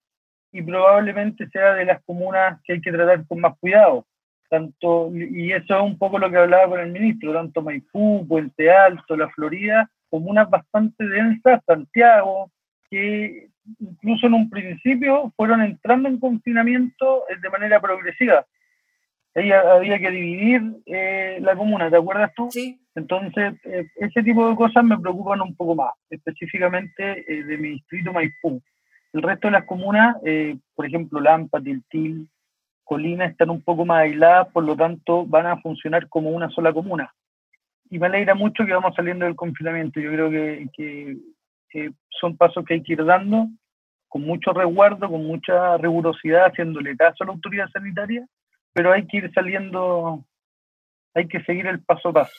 y 0.53 0.63
probablemente 0.63 1.49
sea 1.49 1.75
de 1.75 1.85
las 1.85 2.03
comunas 2.05 2.61
que 2.63 2.75
hay 2.75 2.81
que 2.81 2.93
tratar 2.93 3.27
con 3.27 3.41
más 3.41 3.59
cuidado. 3.59 4.07
Tanto, 4.49 5.11
y 5.13 5.51
eso 5.51 5.75
es 5.77 5.83
un 5.83 5.99
poco 5.99 6.19
lo 6.19 6.31
que 6.31 6.37
hablaba 6.37 6.69
con 6.69 6.81
el 6.81 6.93
ministro, 6.93 7.33
tanto 7.33 7.61
Maipú, 7.61 8.25
Puente 8.29 8.71
Alto, 8.71 9.17
La 9.17 9.29
Florida, 9.31 9.91
comunas 10.09 10.49
bastante 10.49 11.05
densas, 11.05 11.61
Santiago, 11.67 12.53
que 12.89 13.49
incluso 13.81 14.29
en 14.29 14.35
un 14.35 14.49
principio 14.49 15.33
fueron 15.37 15.61
entrando 15.61 16.09
en 16.09 16.21
confinamiento 16.21 17.25
de 17.43 17.51
manera 17.51 17.81
progresiva 17.81 18.47
había 19.35 19.99
que 19.99 20.11
dividir 20.11 20.63
eh, 20.87 21.39
la 21.41 21.57
comuna, 21.57 21.91
¿te 21.91 21.97
acuerdas 21.97 22.33
tú? 22.37 22.49
Sí. 22.51 22.81
Entonces, 22.95 23.55
eh, 23.65 23.89
ese 23.97 24.23
tipo 24.23 24.49
de 24.49 24.55
cosas 24.55 24.85
me 24.85 24.99
preocupan 24.99 25.41
un 25.41 25.57
poco 25.57 25.75
más, 25.75 25.93
específicamente 26.09 27.25
eh, 27.27 27.43
de 27.43 27.59
mi 27.59 27.71
distrito 27.71 28.13
Maipú. 28.13 28.63
El 29.13 29.23
resto 29.23 29.49
de 29.49 29.53
las 29.53 29.65
comunas, 29.65 30.17
por 30.75 30.87
ejemplo, 30.87 31.21
Lampa, 31.21 31.61
Tiltil, 31.61 32.29
Colina, 32.83 33.27
están 33.27 33.51
un 33.51 33.63
poco 33.63 33.85
más 33.85 34.03
aisladas, 34.03 34.49
por 34.49 34.65
lo 34.65 34.75
tanto 34.75 35.25
van 35.25 35.47
a 35.47 35.61
funcionar 35.61 36.09
como 36.09 36.31
una 36.31 36.51
sola 36.51 36.73
comuna. 36.73 37.13
Y 37.91 38.01
me 38.01 38.09
alegra 38.09 38.35
mucho 38.35 38.67
que 38.67 38.73
vamos 38.73 38.93
saliendo 38.97 39.25
del 39.25 39.37
confinamiento. 39.37 40.01
Yo 40.01 40.11
creo 40.11 40.31
que, 40.31 40.67
que 41.69 41.93
son 42.21 42.37
pasos 42.37 42.65
que 42.65 42.75
hay 42.75 42.83
que 42.83 42.95
ir 42.95 43.05
dando 43.05 43.47
con 44.09 44.23
mucho 44.23 44.53
resguardo, 44.53 45.09
con 45.09 45.25
mucha 45.25 45.77
rigurosidad, 45.77 46.47
haciéndole 46.47 46.97
caso 46.97 47.23
a 47.23 47.27
la 47.27 47.35
autoridad 47.35 47.69
sanitaria 47.69 48.27
pero 48.75 48.93
hay 48.93 49.07
que 49.07 49.19
ir 49.19 49.33
saliendo, 49.33 50.25
hay 51.15 51.29
que 51.29 51.43
seguir 51.45 51.67
el 51.67 51.81
paso 51.83 52.09
a 52.09 52.13
paso. 52.13 52.33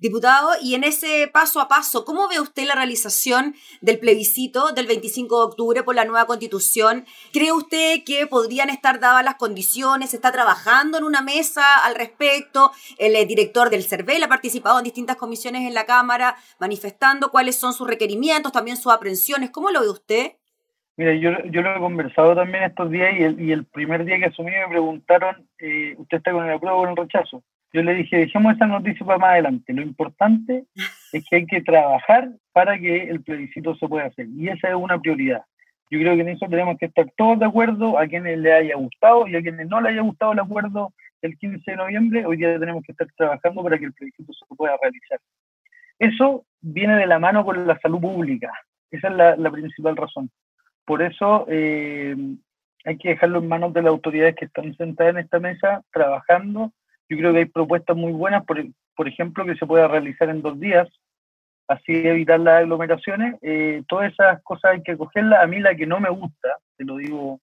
Diputado, 0.00 0.50
y 0.60 0.74
en 0.74 0.82
ese 0.82 1.30
paso 1.32 1.60
a 1.60 1.68
paso, 1.68 2.04
¿cómo 2.04 2.28
ve 2.28 2.40
usted 2.40 2.66
la 2.66 2.74
realización 2.74 3.54
del 3.80 4.00
plebiscito 4.00 4.72
del 4.72 4.88
25 4.88 5.38
de 5.38 5.44
octubre 5.44 5.82
por 5.84 5.94
la 5.94 6.04
nueva 6.04 6.26
constitución? 6.26 7.06
¿Cree 7.32 7.52
usted 7.52 8.02
que 8.04 8.26
podrían 8.26 8.68
estar 8.68 8.98
dadas 8.98 9.24
las 9.24 9.36
condiciones? 9.36 10.12
¿Está 10.12 10.32
trabajando 10.32 10.98
en 10.98 11.04
una 11.04 11.22
mesa 11.22 11.84
al 11.84 11.94
respecto? 11.94 12.72
El 12.98 13.14
eh, 13.14 13.24
director 13.24 13.70
del 13.70 13.84
CERVEL 13.84 14.24
ha 14.24 14.28
participado 14.28 14.78
en 14.78 14.84
distintas 14.84 15.16
comisiones 15.16 15.62
en 15.62 15.74
la 15.74 15.86
Cámara 15.86 16.36
manifestando 16.58 17.30
cuáles 17.30 17.54
son 17.54 17.72
sus 17.72 17.86
requerimientos, 17.86 18.50
también 18.50 18.76
sus 18.76 18.92
aprensiones. 18.92 19.50
¿Cómo 19.50 19.70
lo 19.70 19.80
ve 19.82 19.88
usted? 19.88 20.32
Mira, 20.96 21.14
yo, 21.14 21.30
yo 21.50 21.62
lo 21.62 21.76
he 21.76 21.78
conversado 21.80 22.34
también 22.34 22.64
estos 22.64 22.90
días 22.90 23.14
y 23.18 23.22
el, 23.22 23.40
y 23.40 23.52
el 23.52 23.64
primer 23.66 24.04
día 24.04 24.18
que 24.18 24.26
asumí 24.26 24.50
me 24.50 24.68
preguntaron, 24.68 25.46
eh, 25.58 25.94
¿usted 25.98 26.18
está 26.18 26.32
con 26.32 26.46
el 26.46 26.54
apruebo 26.54 26.78
o 26.78 26.80
con 26.80 26.90
el 26.90 26.96
rechazo? 26.96 27.42
Yo 27.72 27.82
le 27.82 27.94
dije, 27.94 28.16
dejemos 28.16 28.54
esa 28.54 28.66
noticia 28.66 29.04
para 29.04 29.18
más 29.18 29.30
adelante. 29.32 29.72
Lo 29.72 29.82
importante 29.82 30.64
es 31.12 31.24
que 31.28 31.36
hay 31.36 31.46
que 31.46 31.60
trabajar 31.60 32.30
para 32.52 32.78
que 32.78 33.04
el 33.04 33.22
plebiscito 33.22 33.74
se 33.76 33.88
pueda 33.88 34.06
hacer. 34.06 34.26
Y 34.34 34.48
esa 34.48 34.70
es 34.70 34.74
una 34.74 34.98
prioridad. 34.98 35.42
Yo 35.90 36.00
creo 36.00 36.14
que 36.14 36.22
en 36.22 36.30
eso 36.30 36.46
tenemos 36.48 36.78
que 36.78 36.86
estar 36.86 37.06
todos 37.16 37.38
de 37.38 37.46
acuerdo, 37.46 37.98
a 37.98 38.06
quienes 38.06 38.38
le 38.38 38.52
haya 38.52 38.74
gustado 38.76 39.28
y 39.28 39.36
a 39.36 39.42
quienes 39.42 39.68
no 39.68 39.80
le 39.80 39.90
haya 39.90 40.00
gustado 40.00 40.32
el 40.32 40.40
acuerdo 40.40 40.92
el 41.22 41.36
15 41.38 41.70
de 41.70 41.76
noviembre, 41.76 42.26
hoy 42.26 42.36
día 42.36 42.58
tenemos 42.58 42.82
que 42.84 42.92
estar 42.92 43.08
trabajando 43.16 43.62
para 43.62 43.78
que 43.78 43.86
el 43.86 43.92
plebiscito 43.92 44.32
se 44.32 44.54
pueda 44.54 44.76
realizar. 44.80 45.20
Eso 45.98 46.44
viene 46.60 46.96
de 46.96 47.06
la 47.06 47.18
mano 47.18 47.44
con 47.44 47.66
la 47.66 47.78
salud 47.80 48.00
pública. 48.00 48.52
Esa 48.90 49.08
es 49.08 49.14
la, 49.14 49.36
la 49.36 49.50
principal 49.50 49.96
razón. 49.96 50.30
Por 50.86 51.02
eso 51.02 51.46
eh, 51.48 52.16
hay 52.84 52.96
que 52.98 53.10
dejarlo 53.10 53.40
en 53.40 53.48
manos 53.48 53.74
de 53.74 53.82
las 53.82 53.90
autoridades 53.90 54.36
que 54.36 54.44
están 54.46 54.74
sentadas 54.76 55.14
en 55.14 55.20
esta 55.20 55.40
mesa 55.40 55.82
trabajando. 55.92 56.72
Yo 57.08 57.18
creo 57.18 57.32
que 57.32 57.40
hay 57.40 57.44
propuestas 57.46 57.96
muy 57.96 58.12
buenas, 58.12 58.44
por, 58.44 59.08
ejemplo, 59.08 59.44
que 59.44 59.56
se 59.56 59.66
pueda 59.66 59.88
realizar 59.88 60.28
en 60.28 60.42
dos 60.42 60.58
días, 60.58 60.88
así 61.68 61.92
evitar 61.92 62.38
las 62.38 62.62
aglomeraciones. 62.62 63.34
Eh, 63.42 63.82
todas 63.88 64.12
esas 64.12 64.40
cosas 64.44 64.72
hay 64.72 64.82
que 64.82 64.96
cogerlas. 64.96 65.42
A 65.42 65.46
mí 65.48 65.58
la 65.58 65.74
que 65.74 65.86
no 65.86 65.98
me 65.98 66.10
gusta, 66.10 66.56
te 66.76 66.84
lo 66.84 66.96
digo 66.96 67.40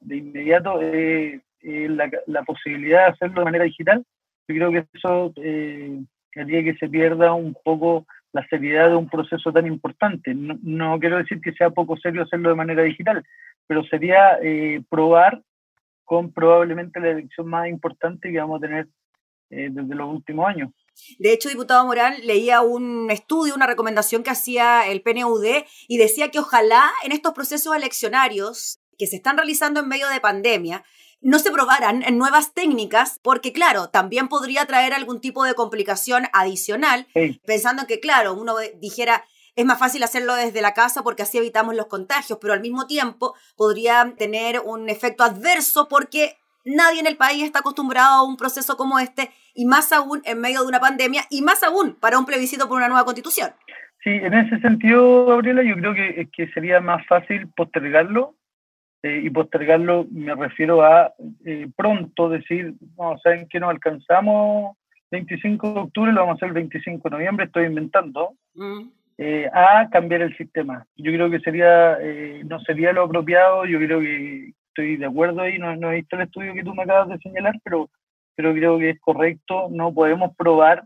de 0.00 0.16
inmediato, 0.16 0.80
es 0.80 1.40
la, 1.62 2.10
la, 2.26 2.42
posibilidad 2.42 3.06
de 3.06 3.12
hacerlo 3.12 3.40
de 3.40 3.44
manera 3.44 3.64
digital. 3.64 4.04
Yo 4.48 4.54
creo 4.54 4.72
que 4.72 4.86
eso 4.92 5.32
eh, 5.36 6.02
haría 6.36 6.62
que 6.64 6.74
se 6.74 6.88
pierda 6.88 7.32
un 7.32 7.56
poco 7.64 8.06
la 8.32 8.46
seriedad 8.48 8.88
de 8.88 8.96
un 8.96 9.08
proceso 9.08 9.52
tan 9.52 9.66
importante. 9.66 10.34
No, 10.34 10.98
quiero 10.98 11.18
decir 11.18 11.40
que 11.40 11.52
sea 11.52 11.70
poco 11.70 11.96
serio 11.96 12.22
hacerlo 12.22 12.48
de 12.48 12.54
manera 12.54 12.82
digital, 12.82 13.24
pero 13.66 13.84
sería 13.84 14.38
eh, 14.42 14.82
probar 14.88 15.42
con 16.04 16.32
probablemente 16.32 17.00
la 17.00 17.10
elección 17.10 17.48
más 17.48 17.68
importante 17.68 18.30
que 18.30 18.38
vamos 18.38 18.58
a 18.58 18.66
tener 18.66 18.88
eh, 19.50 19.68
desde 19.70 19.94
los 19.94 20.08
últimos 20.08 20.46
años. 20.48 20.70
De 21.18 21.32
hecho, 21.32 21.48
diputado 21.48 21.86
Morán, 21.86 22.14
leía 22.24 22.60
un 22.60 23.10
estudio, 23.10 23.54
una 23.54 23.66
recomendación 23.66 24.22
que 24.22 24.30
hacía 24.30 24.86
el 24.88 25.02
PNUD 25.02 25.64
y 25.88 25.98
decía 25.98 26.30
que 26.30 26.38
ojalá 26.38 26.90
en 27.04 27.12
estos 27.12 27.32
procesos 27.32 27.74
eleccionarios 27.74 28.80
que 28.98 29.06
se 29.06 29.16
están 29.16 29.36
realizando 29.36 29.80
en 29.80 29.88
medio 29.88 30.08
de 30.08 30.20
pandemia, 30.20 30.84
no 31.22 31.38
se 31.38 31.50
probaran 31.50 32.02
en 32.02 32.18
nuevas 32.18 32.52
técnicas, 32.52 33.20
porque 33.22 33.52
claro, 33.52 33.88
también 33.88 34.28
podría 34.28 34.66
traer 34.66 34.92
algún 34.92 35.20
tipo 35.20 35.44
de 35.44 35.54
complicación 35.54 36.24
adicional, 36.32 37.06
pensando 37.46 37.82
en 37.82 37.88
que, 37.88 38.00
claro, 38.00 38.34
uno 38.34 38.56
dijera, 38.80 39.24
es 39.54 39.64
más 39.64 39.78
fácil 39.78 40.02
hacerlo 40.02 40.34
desde 40.34 40.62
la 40.62 40.74
casa 40.74 41.02
porque 41.02 41.22
así 41.22 41.38
evitamos 41.38 41.76
los 41.76 41.86
contagios, 41.86 42.38
pero 42.40 42.54
al 42.54 42.60
mismo 42.60 42.86
tiempo 42.86 43.34
podría 43.56 44.12
tener 44.18 44.60
un 44.64 44.88
efecto 44.88 45.24
adverso 45.24 45.88
porque 45.88 46.36
nadie 46.64 47.00
en 47.00 47.06
el 47.06 47.16
país 47.16 47.44
está 47.44 47.60
acostumbrado 47.60 48.14
a 48.14 48.24
un 48.24 48.36
proceso 48.36 48.76
como 48.76 48.98
este 48.98 49.30
y 49.54 49.66
más 49.66 49.92
aún 49.92 50.22
en 50.24 50.40
medio 50.40 50.62
de 50.62 50.68
una 50.68 50.80
pandemia 50.80 51.22
y 51.30 51.42
más 51.42 51.62
aún 51.62 51.94
para 51.94 52.18
un 52.18 52.26
plebiscito 52.26 52.66
por 52.68 52.78
una 52.78 52.88
nueva 52.88 53.04
constitución. 53.04 53.50
Sí, 54.02 54.10
en 54.10 54.34
ese 54.34 54.58
sentido, 54.60 55.26
Gabriela, 55.26 55.62
yo 55.62 55.76
creo 55.76 55.94
que, 55.94 56.28
que 56.34 56.48
sería 56.52 56.80
más 56.80 57.06
fácil 57.06 57.48
postergarlo 57.54 58.34
eh, 59.02 59.22
y 59.24 59.30
postergarlo 59.30 60.06
me 60.10 60.34
refiero 60.34 60.82
a 60.82 61.12
eh, 61.44 61.68
pronto 61.76 62.28
decir, 62.28 62.74
no, 62.96 63.18
¿saben 63.18 63.48
que 63.48 63.58
no 63.58 63.68
alcanzamos 63.68 64.76
25 65.10 65.72
de 65.74 65.80
octubre? 65.80 66.12
Lo 66.12 66.20
vamos 66.20 66.34
a 66.34 66.36
hacer 66.36 66.48
el 66.48 66.54
25 66.54 67.08
de 67.08 67.16
noviembre, 67.16 67.46
estoy 67.46 67.64
inventando, 67.66 68.34
mm. 68.54 68.82
eh, 69.18 69.50
a 69.52 69.88
cambiar 69.90 70.22
el 70.22 70.36
sistema. 70.36 70.86
Yo 70.96 71.12
creo 71.12 71.30
que 71.30 71.40
sería, 71.40 71.98
no 72.44 72.60
sería 72.60 72.92
lo 72.92 73.02
apropiado, 73.02 73.64
yo 73.66 73.78
creo 73.78 74.00
que 74.00 74.52
estoy 74.68 74.96
de 74.96 75.06
acuerdo 75.06 75.42
ahí, 75.42 75.58
no, 75.58 75.74
no 75.76 75.90
he 75.90 75.96
visto 75.96 76.16
el 76.16 76.22
estudio 76.22 76.54
que 76.54 76.62
tú 76.62 76.74
me 76.74 76.84
acabas 76.84 77.08
de 77.08 77.18
señalar, 77.18 77.54
pero, 77.64 77.90
pero 78.36 78.54
creo 78.54 78.78
que 78.78 78.90
es 78.90 79.00
correcto, 79.00 79.68
no 79.70 79.92
podemos 79.92 80.34
probar 80.36 80.84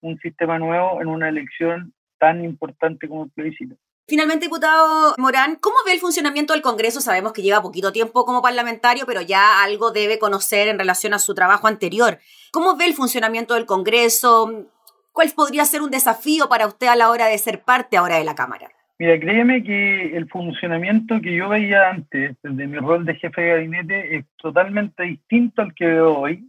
un 0.00 0.18
sistema 0.18 0.58
nuevo 0.58 1.02
en 1.02 1.08
una 1.08 1.28
elección 1.28 1.92
tan 2.18 2.44
importante 2.44 3.08
como 3.08 3.24
el 3.24 3.30
plebiscito. 3.30 3.76
Finalmente, 4.08 4.44
diputado 4.46 5.16
Morán, 5.18 5.56
¿cómo 5.60 5.74
ve 5.84 5.92
el 5.92 5.98
funcionamiento 5.98 6.52
del 6.52 6.62
Congreso? 6.62 7.00
Sabemos 7.00 7.32
que 7.32 7.42
lleva 7.42 7.60
poquito 7.60 7.90
tiempo 7.90 8.24
como 8.24 8.40
parlamentario, 8.40 9.04
pero 9.04 9.20
ya 9.20 9.64
algo 9.64 9.90
debe 9.90 10.20
conocer 10.20 10.68
en 10.68 10.78
relación 10.78 11.12
a 11.12 11.18
su 11.18 11.34
trabajo 11.34 11.66
anterior. 11.66 12.18
¿Cómo 12.52 12.76
ve 12.76 12.84
el 12.84 12.94
funcionamiento 12.94 13.54
del 13.54 13.66
Congreso? 13.66 14.68
¿Cuál 15.10 15.28
podría 15.34 15.64
ser 15.64 15.82
un 15.82 15.90
desafío 15.90 16.48
para 16.48 16.68
usted 16.68 16.86
a 16.86 16.94
la 16.94 17.10
hora 17.10 17.26
de 17.26 17.36
ser 17.36 17.62
parte 17.62 17.96
ahora 17.96 18.18
de 18.18 18.24
la 18.24 18.36
Cámara? 18.36 18.68
Mira, 19.00 19.18
créeme 19.18 19.64
que 19.64 20.16
el 20.16 20.28
funcionamiento 20.28 21.20
que 21.20 21.34
yo 21.34 21.48
veía 21.48 21.90
antes, 21.90 22.36
de 22.42 22.66
mi 22.66 22.78
rol 22.78 23.04
de 23.04 23.16
jefe 23.16 23.40
de 23.40 23.48
gabinete, 23.48 24.16
es 24.18 24.24
totalmente 24.36 25.02
distinto 25.02 25.62
al 25.62 25.74
que 25.74 25.84
veo 25.84 26.16
hoy. 26.16 26.48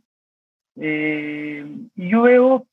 Eh, 0.80 1.66
y 1.96 2.10
yo 2.10 2.22
veo, 2.22 2.68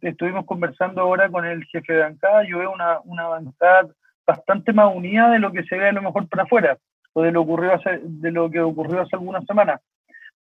estuvimos 0.00 0.46
conversando 0.46 1.02
ahora 1.02 1.28
con 1.28 1.44
el 1.44 1.62
jefe 1.66 1.92
de 1.92 2.00
bancada, 2.00 2.42
yo 2.48 2.60
veo 2.60 2.72
una, 2.72 3.00
una 3.04 3.26
bancada 3.26 3.86
bastante 4.26 4.72
más 4.72 4.94
unida 4.94 5.30
de 5.30 5.38
lo 5.38 5.52
que 5.52 5.64
se 5.64 5.76
ve 5.76 5.88
a 5.88 5.92
lo 5.92 6.02
mejor 6.02 6.28
para 6.28 6.44
afuera 6.44 6.78
o 7.12 7.22
de 7.22 7.32
lo, 7.32 7.42
ocurrió 7.42 7.80
de 8.02 8.30
lo 8.30 8.50
que 8.50 8.60
ocurrió 8.60 9.00
hace 9.00 9.16
algunas 9.16 9.44
semanas. 9.44 9.80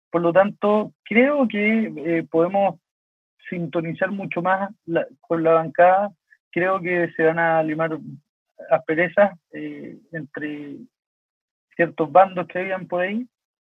Por 0.10 0.22
lo 0.22 0.34
tanto, 0.34 0.94
creo 1.04 1.48
que 1.48 1.94
eh, 1.98 2.28
podemos 2.30 2.80
sintonizar 3.50 4.12
mucho 4.12 4.42
más 4.42 4.72
con 5.22 5.44
la 5.44 5.54
bancada. 5.54 6.12
Creo 6.52 6.80
que 6.80 7.12
se 7.16 7.24
van 7.24 7.40
a 7.40 7.64
limar 7.64 7.98
asperezas 8.70 9.38
eh, 9.52 9.98
entre 10.12 10.78
ciertos 11.76 12.12
bandos 12.12 12.48
que 12.48 12.60
habían 12.60 12.88
por 12.88 13.02
ahí. 13.02 13.28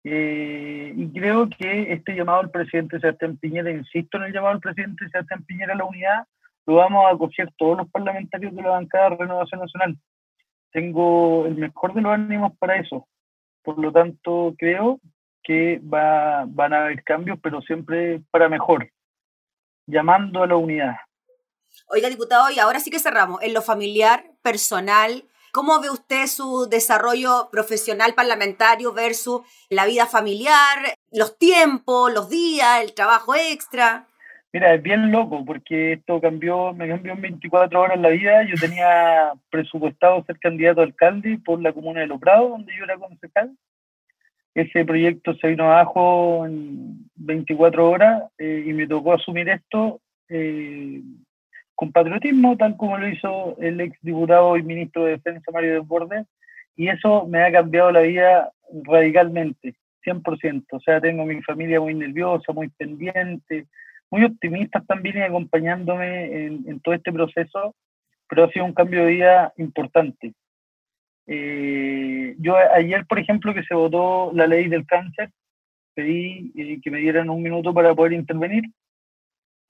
Eh, 0.03 0.93
y 0.95 1.11
creo 1.11 1.49
que 1.49 1.91
este 1.91 2.15
llamado 2.15 2.41
al 2.41 2.51
presidente 2.51 2.99
Sebastián 2.99 3.37
Piñera, 3.37 3.71
insisto 3.71 4.17
en 4.17 4.23
el 4.23 4.33
llamado 4.33 4.53
al 4.53 4.59
presidente 4.59 5.09
Sebastián 5.09 5.43
Piñera 5.45 5.73
a 5.73 5.77
la 5.77 5.85
unidad, 5.85 6.25
lo 6.65 6.75
vamos 6.75 7.05
a 7.05 7.13
acoger 7.13 7.51
todos 7.57 7.77
los 7.77 7.89
parlamentarios 7.89 8.55
de 8.55 8.61
la 8.61 8.69
bancada 8.69 9.11
de 9.11 9.17
Renovación 9.17 9.61
Nacional. 9.61 9.97
Tengo 10.71 11.45
el 11.45 11.55
mejor 11.55 11.93
de 11.93 12.01
los 12.01 12.13
ánimos 12.13 12.57
para 12.57 12.77
eso. 12.77 13.07
Por 13.63 13.77
lo 13.79 13.91
tanto, 13.91 14.53
creo 14.57 14.99
que 15.43 15.79
va, 15.79 16.45
van 16.47 16.73
a 16.73 16.85
haber 16.85 17.03
cambios, 17.03 17.39
pero 17.41 17.61
siempre 17.61 18.21
para 18.31 18.49
mejor, 18.49 18.89
llamando 19.85 20.43
a 20.43 20.47
la 20.47 20.55
unidad. 20.55 20.95
Oiga, 21.87 22.09
diputado, 22.09 22.49
y 22.49 22.59
ahora 22.59 22.79
sí 22.79 22.89
que 22.89 22.99
cerramos. 22.99 23.41
En 23.43 23.53
lo 23.53 23.61
familiar, 23.61 24.25
personal, 24.41 25.23
¿cómo 25.51 25.79
ve 25.81 25.89
usted 25.89 26.25
su 26.25 26.67
desarrollo 26.67 27.49
profesional 27.51 28.15
parlamentario 28.15 28.91
versus 28.91 29.41
la 29.69 29.85
vida 29.85 30.07
familiar, 30.07 30.95
los 31.11 31.37
tiempos, 31.37 32.11
los 32.11 32.29
días, 32.29 32.81
el 32.81 32.93
trabajo 32.93 33.35
extra? 33.35 34.07
Mira, 34.55 34.73
es 34.73 34.81
bien 34.81 35.11
loco 35.11 35.43
porque 35.43 35.91
esto 35.91 36.21
cambió, 36.21 36.73
me 36.73 36.87
cambió 36.87 37.11
en 37.11 37.19
24 37.19 37.77
horas 37.77 37.99
la 37.99 38.07
vida. 38.07 38.43
Yo 38.43 38.55
tenía 38.55 39.33
presupuestado 39.49 40.23
ser 40.23 40.39
candidato 40.39 40.79
a 40.79 40.85
alcalde 40.85 41.37
por 41.43 41.61
la 41.61 41.73
comuna 41.73 41.99
de 41.99 42.07
Loprado, 42.07 42.47
donde 42.47 42.71
yo 42.73 42.85
era 42.85 42.97
concejal. 42.97 43.51
Ese 44.53 44.85
proyecto 44.85 45.35
se 45.35 45.49
vino 45.49 45.65
abajo 45.65 46.45
en 46.45 47.05
24 47.15 47.89
horas 47.89 48.23
eh, 48.37 48.63
y 48.65 48.71
me 48.71 48.87
tocó 48.87 49.11
asumir 49.11 49.49
esto 49.49 49.99
eh, 50.29 51.01
con 51.75 51.91
patriotismo, 51.91 52.55
tal 52.55 52.77
como 52.77 52.97
lo 52.97 53.09
hizo 53.09 53.57
el 53.59 53.81
ex 53.81 53.97
diputado 54.03 54.55
y 54.55 54.63
ministro 54.63 55.03
de 55.03 55.17
Defensa 55.17 55.51
Mario 55.51 55.81
Desbordes. 55.81 56.27
Y 56.77 56.87
eso 56.87 57.27
me 57.27 57.43
ha 57.43 57.51
cambiado 57.51 57.91
la 57.91 58.03
vida 58.03 58.53
radicalmente, 58.85 59.75
100%. 60.05 60.63
O 60.71 60.79
sea, 60.79 61.01
tengo 61.01 61.25
mi 61.25 61.41
familia 61.41 61.81
muy 61.81 61.93
nerviosa, 61.93 62.53
muy 62.53 62.69
pendiente 62.69 63.67
muy 64.11 64.23
optimistas 64.23 64.85
también 64.85 65.17
y 65.17 65.21
acompañándome 65.21 66.45
en, 66.45 66.79
todo 66.81 66.95
este 66.95 67.11
proceso, 67.11 67.75
pero 68.29 68.43
ha 68.43 68.51
sido 68.51 68.65
un 68.65 68.73
cambio 68.73 69.05
de 69.05 69.11
vida 69.11 69.53
importante. 69.57 70.33
Eh, 71.27 72.35
yo 72.39 72.55
ayer, 72.55 73.05
por 73.07 73.19
ejemplo, 73.19 73.53
que 73.53 73.63
se 73.63 73.73
votó 73.73 74.31
la 74.33 74.47
ley 74.47 74.67
del 74.67 74.85
cáncer, 74.85 75.31
pedí 75.95 76.51
eh, 76.55 76.79
que 76.83 76.91
me 76.91 76.99
dieran 76.99 77.29
un 77.29 77.41
minuto 77.41 77.73
para 77.73 77.95
poder 77.95 78.13
intervenir. 78.13 78.63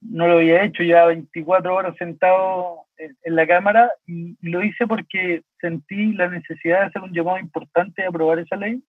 No 0.02 0.28
lo 0.28 0.38
había 0.38 0.63
hecho 0.63 0.84
ya 0.84 1.06
24 1.06 1.74
horas 1.74 1.95
sentado 1.98 2.86
en, 2.98 3.36
la 3.36 3.48
Cámara 3.48 3.91
y, 4.06 4.36
lo 4.41 4.63
hice 4.63 4.86
porque 4.86 5.43
sentí 5.60 6.13
la 6.13 6.28
necesidad 6.28 6.82
de 6.82 6.86
hacer 6.88 7.02
un 7.02 7.13
llamado 7.13 7.39
importante 7.39 8.04
a 8.04 8.10
aprobar 8.10 8.39
esa 8.39 8.56
ley. 8.56 8.84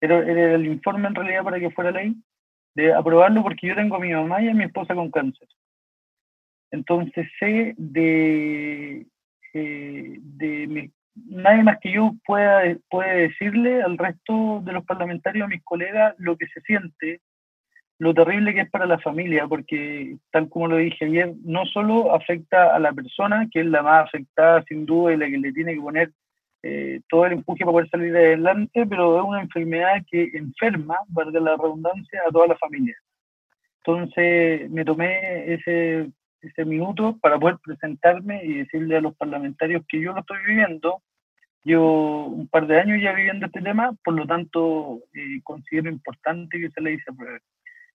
Era, 0.00 0.18
era 0.18 0.54
el 0.54 0.66
informe 0.66 1.08
en 1.08 1.14
realidad 1.14 1.44
para 1.44 1.60
que 1.60 1.70
fuera 1.70 1.90
ley 1.90 2.14
de 2.74 2.92
aprobarlo 2.94 3.42
porque 3.42 3.66
yo 3.66 3.74
tengo 3.74 3.96
a 3.96 4.00
mi 4.00 4.12
mamá 4.12 4.42
y 4.42 4.48
a 4.48 4.54
mi 4.54 4.64
esposa 4.64 4.94
con 4.94 5.10
cáncer. 5.10 5.48
Entonces 6.70 7.28
sé 7.38 7.74
de, 7.76 9.06
eh, 9.54 10.16
de 10.18 10.90
nadie 11.14 11.62
más 11.62 11.78
que 11.80 11.92
yo 11.92 12.12
pueda 12.24 12.62
puede 12.88 13.28
decirle 13.28 13.82
al 13.82 13.98
resto 13.98 14.62
de 14.64 14.72
los 14.72 14.84
parlamentarios, 14.84 15.44
a 15.44 15.48
mis 15.48 15.64
colegas, 15.64 16.14
lo 16.18 16.36
que 16.36 16.46
se 16.46 16.60
siente, 16.60 17.20
lo 17.98 18.14
terrible 18.14 18.54
que 18.54 18.62
es 18.62 18.70
para 18.70 18.86
la 18.86 18.98
familia, 18.98 19.46
porque 19.46 20.16
tal 20.30 20.48
como 20.48 20.68
lo 20.68 20.76
dije 20.76 21.04
ayer, 21.04 21.34
no 21.44 21.66
solo 21.66 22.14
afecta 22.14 22.74
a 22.74 22.78
la 22.78 22.92
persona, 22.92 23.48
que 23.50 23.60
es 23.60 23.66
la 23.66 23.82
más 23.82 24.06
afectada 24.06 24.62
sin 24.64 24.86
duda 24.86 25.12
y 25.12 25.16
la 25.16 25.26
que 25.26 25.38
le 25.38 25.52
tiene 25.52 25.74
que 25.74 25.80
poner 25.80 26.12
eh, 26.62 27.00
todo 27.08 27.26
el 27.26 27.32
empuje 27.32 27.64
para 27.64 27.72
poder 27.72 27.90
salir 27.90 28.14
adelante, 28.14 28.86
pero 28.86 29.18
es 29.18 29.24
una 29.24 29.40
enfermedad 29.40 30.02
que 30.10 30.30
enferma, 30.34 30.96
valga 31.08 31.40
la 31.40 31.56
redundancia, 31.56 32.20
a 32.26 32.30
toda 32.30 32.48
la 32.48 32.58
familia. 32.58 32.96
Entonces 33.78 34.70
me 34.70 34.84
tomé 34.84 35.54
ese, 35.54 36.10
ese 36.42 36.64
minuto 36.66 37.16
para 37.20 37.38
poder 37.38 37.56
presentarme 37.64 38.44
y 38.44 38.58
decirle 38.58 38.96
a 38.96 39.00
los 39.00 39.16
parlamentarios 39.16 39.84
que 39.88 40.00
yo 40.00 40.12
lo 40.12 40.20
estoy 40.20 40.38
viviendo. 40.46 41.02
Yo 41.64 42.24
un 42.24 42.48
par 42.48 42.66
de 42.66 42.78
años 42.78 43.02
ya 43.02 43.12
viviendo 43.12 43.46
este 43.46 43.62
tema, 43.62 43.92
por 44.04 44.14
lo 44.14 44.26
tanto 44.26 45.00
eh, 45.14 45.40
considero 45.42 45.90
importante 45.90 46.60
que 46.60 46.70
se 46.70 46.80
le 46.80 46.90
dice 46.90 47.12
prueba. 47.12 47.38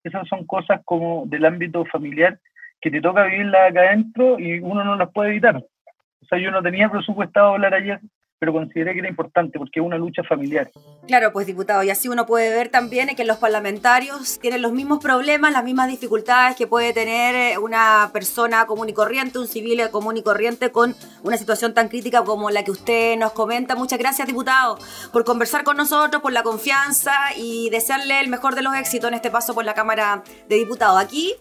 Esas 0.04 0.28
son 0.28 0.46
cosas 0.46 0.82
como 0.86 1.26
del 1.28 1.46
ámbito 1.46 1.86
familiar 1.86 2.40
que 2.82 2.92
te 2.92 3.02
toca 3.02 3.26
vivirla 3.26 3.68
acá 3.68 3.82
adentro 3.82 4.40
y 4.40 4.60
uno 4.60 4.84
no 4.84 4.96
las 4.96 5.12
puede 5.12 5.32
evitar. 5.32 5.58
O 5.58 6.26
sea, 6.28 6.40
yo 6.40 6.52
no 6.52 6.62
tenía 6.62 6.90
presupuestado 6.90 7.54
hablar 7.54 7.74
ayer 7.74 8.00
pero 8.40 8.54
consideré 8.54 8.94
que 8.94 9.00
era 9.00 9.10
importante 9.10 9.58
porque 9.58 9.80
es 9.80 9.86
una 9.86 9.98
lucha 9.98 10.24
familiar. 10.24 10.70
Claro, 11.08 11.32
pues 11.32 11.48
diputado, 11.48 11.84
y 11.84 11.90
así 11.90 12.08
uno 12.08 12.26
puede 12.26 12.50
ver 12.50 12.70
también 12.70 13.16
que 13.16 13.24
los 13.24 13.38
parlamentarios 13.38 14.40
tienen 14.40 14.62
los 14.62 14.72
mismos 14.72 15.00
problemas, 15.00 15.52
las 15.52 15.64
mismas 15.64 15.88
dificultades 15.88 16.56
que 16.56 16.68
puede 16.68 16.94
tener 16.94 17.36
eh, 17.36 17.58
una 17.58 18.10
persona 18.14 18.66
común 18.66 18.90
y 18.90 18.94
corriente, 18.94 19.40
un 19.40 19.48
civil 19.48 19.90
común 19.92 20.18
y 20.18 20.24
corriente 20.24 20.72
con 20.72 20.96
una 21.24 21.38
situación 21.38 21.74
tan 21.74 21.90
crítica 21.90 22.24
como 22.24 22.50
la 22.50 22.64
que 22.64 22.72
usted 22.72 23.18
nos 23.18 23.34
comenta. 23.34 23.76
Muchas 23.76 24.00
gracias, 24.00 24.28
diputado, 24.28 24.78
por 25.12 25.24
conversar 25.24 25.64
con 25.64 25.78
nosotros, 25.78 26.22
por 26.22 26.34
la 26.34 26.44
confianza 26.44 27.14
y 27.38 27.70
desearle 27.70 28.20
el 28.20 28.30
mejor 28.30 28.56
de 28.56 28.62
los 28.62 28.76
éxitos 28.76 29.08
en 29.10 29.16
este 29.16 29.32
paso 29.32 29.54
por 29.54 29.66
la 29.66 29.74
Cámara 29.74 30.24
de 30.48 30.56
Diputados. 30.56 31.02
Aquí, 31.02 31.34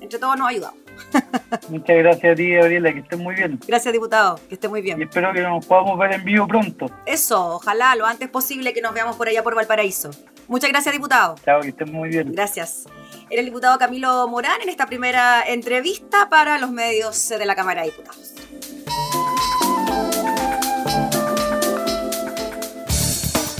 entre 0.00 0.18
todos, 0.18 0.36
nos 0.36 0.46
ha 0.46 0.50
ayudado. 0.50 0.85
Muchas 1.68 1.96
gracias 1.96 2.32
a 2.32 2.34
ti, 2.34 2.54
Gabriela, 2.54 2.92
que 2.92 3.00
estés 3.00 3.18
muy 3.18 3.34
bien. 3.34 3.58
Gracias, 3.66 3.92
diputado, 3.92 4.40
que 4.48 4.54
esté 4.54 4.68
muy 4.68 4.82
bien. 4.82 5.00
Y 5.00 5.04
espero 5.04 5.32
que 5.32 5.40
nos 5.40 5.64
podamos 5.66 5.98
ver 5.98 6.12
en 6.12 6.24
vivo 6.24 6.46
pronto. 6.46 6.90
Eso, 7.06 7.56
ojalá 7.56 7.94
lo 7.96 8.06
antes 8.06 8.28
posible 8.28 8.72
que 8.72 8.80
nos 8.80 8.94
veamos 8.94 9.16
por 9.16 9.28
allá 9.28 9.42
por 9.42 9.54
Valparaíso. 9.54 10.10
Muchas 10.48 10.70
gracias, 10.70 10.92
diputado. 10.92 11.34
Chao, 11.44 11.60
que 11.60 11.68
estés 11.68 11.90
muy 11.90 12.08
bien. 12.08 12.32
Gracias. 12.32 12.86
Era 13.28 13.40
el 13.40 13.46
diputado 13.46 13.78
Camilo 13.78 14.28
Morán 14.28 14.60
en 14.62 14.68
esta 14.68 14.86
primera 14.86 15.42
entrevista 15.46 16.28
para 16.28 16.58
los 16.58 16.70
medios 16.70 17.28
de 17.28 17.44
la 17.44 17.56
Cámara 17.56 17.82
de 17.82 17.88
Diputados. 17.88 18.34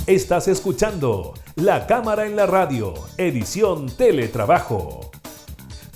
Estás 0.06 0.46
escuchando 0.46 1.34
La 1.56 1.88
Cámara 1.88 2.26
en 2.26 2.36
la 2.36 2.46
Radio, 2.46 2.94
edición 3.16 3.88
Teletrabajo, 3.88 5.10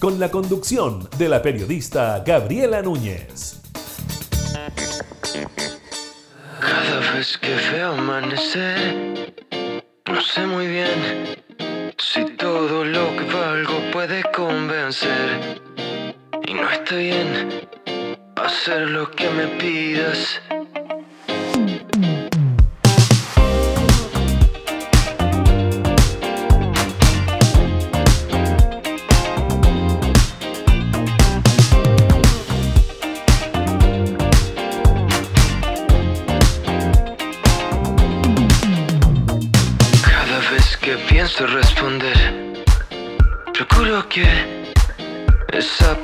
con 0.00 0.18
la 0.18 0.30
conducción 0.30 1.06
de 1.18 1.28
la 1.28 1.42
periodista 1.42 2.22
Gabriela 2.26 2.80
Núñez. 2.80 3.60
Cada 6.58 7.12
vez 7.12 7.36
que 7.36 7.54
veo 7.70 7.92
amanecer, 7.92 9.34
no 10.06 10.20
sé 10.22 10.46
muy 10.46 10.66
bien 10.68 11.36
si 11.98 12.24
todo 12.36 12.82
lo 12.82 13.14
que 13.14 13.24
valgo 13.24 13.78
puede 13.92 14.22
convencer. 14.34 15.60
Y 16.46 16.54
no 16.54 16.70
está 16.70 16.96
bien 16.96 17.68
hacer 18.36 18.88
lo 18.88 19.10
que 19.10 19.28
me 19.28 19.46
pidas. 19.58 20.40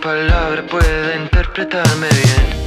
Palabra 0.07 0.62
pueda 0.62 1.16
interpretarme 1.16 2.07
bien. 2.09 2.65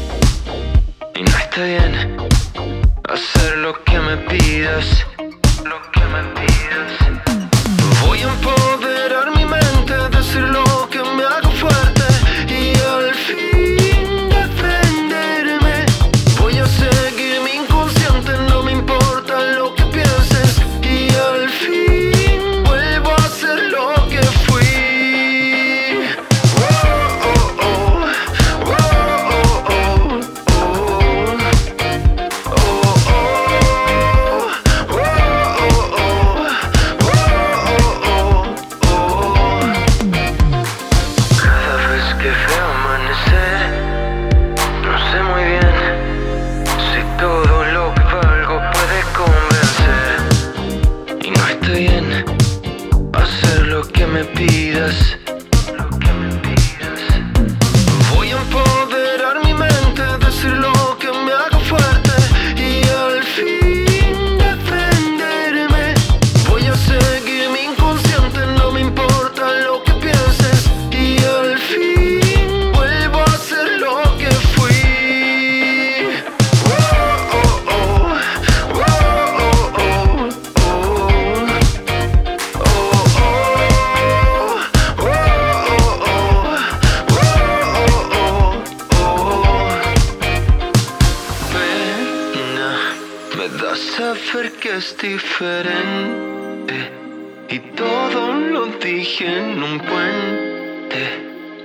Dije 99.00 99.28
en 99.28 99.64
un 99.64 99.80
puente, 99.80 101.02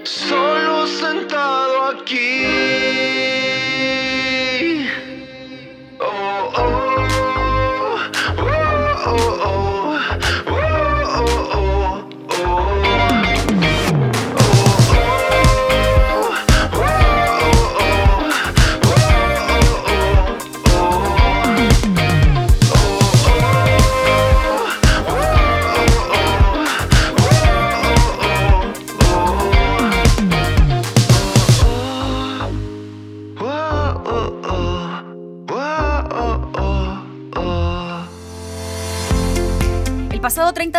solo 0.05 0.87
sentado 0.87 1.87
aquí. 1.87 2.94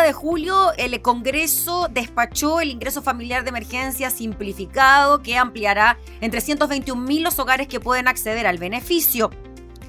De 0.06 0.14
julio, 0.14 0.72
el 0.78 1.02
Congreso 1.02 1.88
despachó 1.90 2.62
el 2.62 2.70
ingreso 2.70 3.02
familiar 3.02 3.44
de 3.44 3.50
emergencia 3.50 4.12
simplificado 4.12 5.24
que 5.24 5.36
ampliará 5.36 5.98
en 6.22 6.30
321 6.30 7.22
los 7.22 7.40
hogares 7.40 7.68
que 7.68 7.80
pueden 7.80 8.08
acceder 8.08 8.46
al 8.46 8.60
beneficio. 8.60 9.32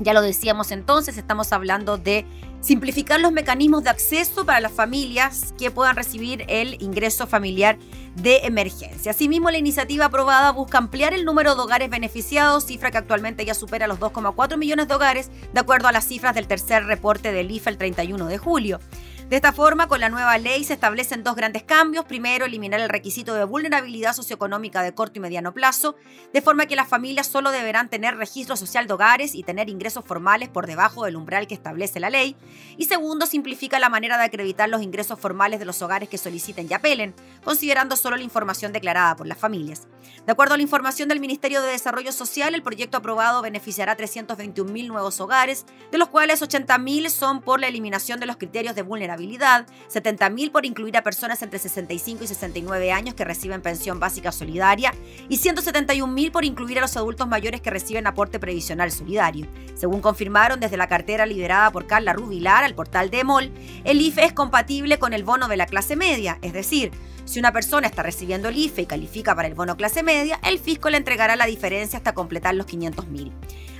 Ya 0.01 0.15
lo 0.15 0.23
decíamos 0.23 0.73
entonces, 0.73 1.19
estamos 1.19 1.53
hablando 1.53 1.99
de 1.99 2.25
simplificar 2.61 3.21
los 3.21 3.31
mecanismos 3.31 3.85
de 3.85 3.91
acceso 3.91 4.47
para 4.47 4.61
las 4.61 4.73
familias 4.73 5.55
que 5.59 5.71
puedan 5.71 5.97
recibir 5.97 6.45
el 6.49 6.83
ingreso 6.83 7.27
familiar 7.27 7.79
de 8.15 8.39
emergencia. 8.45 9.11
Asimismo, 9.11 9.51
la 9.51 9.59
iniciativa 9.59 10.07
aprobada 10.07 10.51
busca 10.53 10.79
ampliar 10.79 11.13
el 11.13 11.25
número 11.25 11.55
de 11.55 11.61
hogares 11.61 11.91
beneficiados, 11.91 12.65
cifra 12.65 12.91
que 12.91 12.99
actualmente 12.99 13.45
ya 13.45 13.55
supera 13.55 13.87
los 13.87 14.01
2,4 14.01 14.57
millones 14.57 14.89
de 14.89 14.95
hogares, 14.95 15.31
de 15.53 15.61
acuerdo 15.61 15.89
a 15.89 15.93
las 15.93 16.07
cifras 16.07 16.35
del 16.35 16.47
tercer 16.47 16.85
reporte 16.85 17.33
del 17.33 17.51
IFE 17.51 17.71
el 17.71 17.79
31 17.79 18.27
de 18.27 18.39
julio. 18.39 18.81
De 19.29 19.35
esta 19.35 19.53
forma, 19.53 19.89
con 19.89 19.99
la 19.99 20.09
nueva 20.09 20.39
ley 20.39 20.63
se 20.63 20.75
establecen 20.75 21.25
dos 21.25 21.35
grandes 21.35 21.65
cambios. 21.65 22.05
Primero, 22.05 22.45
eliminar 22.45 22.79
el 22.79 22.89
requisito 22.89 23.35
de 23.35 23.43
vulnerabilidad 23.43 24.13
socioeconómica 24.13 24.83
de 24.83 24.95
corto 24.95 25.19
y 25.19 25.21
mediano 25.21 25.53
plazo, 25.53 25.97
de 26.33 26.41
forma 26.41 26.67
que 26.67 26.77
las 26.77 26.87
familias 26.87 27.27
solo 27.27 27.51
deberán 27.51 27.89
tener 27.89 28.17
registro 28.17 28.55
social 28.55 28.87
de 28.87 28.95
hogares 28.95 29.35
y 29.35 29.43
tener 29.43 29.69
ingresos 29.69 30.05
formales 30.05 30.49
por 30.49 30.69
debajo 30.69 31.05
del 31.05 31.17
umbral 31.17 31.49
que 31.49 31.55
establece 31.55 31.99
la 31.99 32.09
ley. 32.09 32.37
Y 32.77 32.85
segundo, 32.85 33.27
simplifica 33.27 33.81
la 33.81 33.89
manera 33.89 34.17
de 34.17 34.27
acreditar 34.27 34.69
los 34.69 34.81
ingresos 34.81 35.19
formales 35.19 35.59
de 35.59 35.65
los 35.65 35.83
hogares 35.83 36.09
que 36.09 36.19
soliciten 36.19 36.69
y 36.71 36.75
apelen, 36.75 37.13
considerando 37.43 37.97
solo 37.97 38.17
la 38.17 38.23
información 38.23 38.73
declarada 38.73 39.17
por 39.17 39.27
las 39.27 39.39
familias. 39.39 39.89
De 40.25 40.31
acuerdo 40.31 40.55
a 40.55 40.57
la 40.57 40.63
información 40.63 41.09
del 41.09 41.19
Ministerio 41.19 41.63
de 41.63 41.73
Desarrollo 41.73 42.13
Social, 42.13 42.55
el 42.55 42.63
proyecto 42.63 42.99
aprobado 42.99 43.43
beneficiará 43.43 43.93
a 43.93 43.97
321.000 43.97 44.87
nuevos 44.87 45.19
hogares, 45.21 45.67
de 45.91 45.99
los 45.99 46.11
cuales 46.11 46.43
80.000 46.43 47.09
son 47.09 47.41
por 47.41 47.59
la 47.59 47.67
eliminación 47.67 48.21
de 48.21 48.27
los 48.27 48.37
criterios 48.37 48.77
de 48.77 48.83
vulnerabilidad 48.83 49.16
70.000 49.17 50.51
por 50.53 50.67
incluir 50.67 50.97
a 50.97 51.03
personas 51.03 51.43
entre 51.43 51.59
65 51.59 52.25
y 52.25 52.27
69 52.27 52.93
años 52.93 53.15
que 53.15 53.25
reciben 53.25 53.63
pensión 53.63 54.01
básica 54.01 54.33
solidaria 54.33 54.95
y 55.29 55.39
171.000 55.39 56.31
por 56.31 56.45
incluir 56.45 56.79
a 56.79 56.83
los 56.83 56.97
adultos 56.97 57.29
mayores 57.29 57.61
que 57.61 57.71
reciben 57.71 58.07
aporte 58.07 58.39
previsional 58.39 58.91
solidario. 58.91 59.47
Según 59.75 60.01
confirmaron 60.01 60.61
desde 60.61 60.77
la 60.77 60.89
cartera 60.89 61.27
liderada 61.27 61.71
por 61.71 61.87
Carla 61.87 62.13
Rubilar 62.13 62.65
al 62.65 62.75
portal 62.75 63.11
de 63.11 63.21
EMOL, 63.21 63.53
el 63.85 64.01
IFE 64.01 64.25
es 64.25 64.33
compatible 64.33 64.99
con 64.99 65.13
el 65.13 65.25
bono 65.25 65.49
de 65.49 65.57
la 65.57 65.67
clase 65.67 65.97
media, 65.97 66.39
es 66.43 66.53
decir, 66.53 66.91
Si 67.27 67.41
una 67.41 67.53
persona 67.53 67.89
está 67.89 68.05
recibiendo 68.05 68.49
el 68.49 68.57
IFE 68.57 68.83
y 68.83 68.87
califica 68.87 69.35
para 69.35 69.49
el 69.49 69.55
bono 69.55 69.77
clase 69.77 70.05
media, 70.05 70.39
el 70.45 70.61
fisco 70.61 70.91
le 70.91 70.97
entregará 70.97 71.35
la 71.35 71.47
diferencia 71.47 71.97
hasta 71.97 72.15
completar 72.15 72.55
los 72.55 72.67
500 72.67 73.09
mil. 73.09 73.33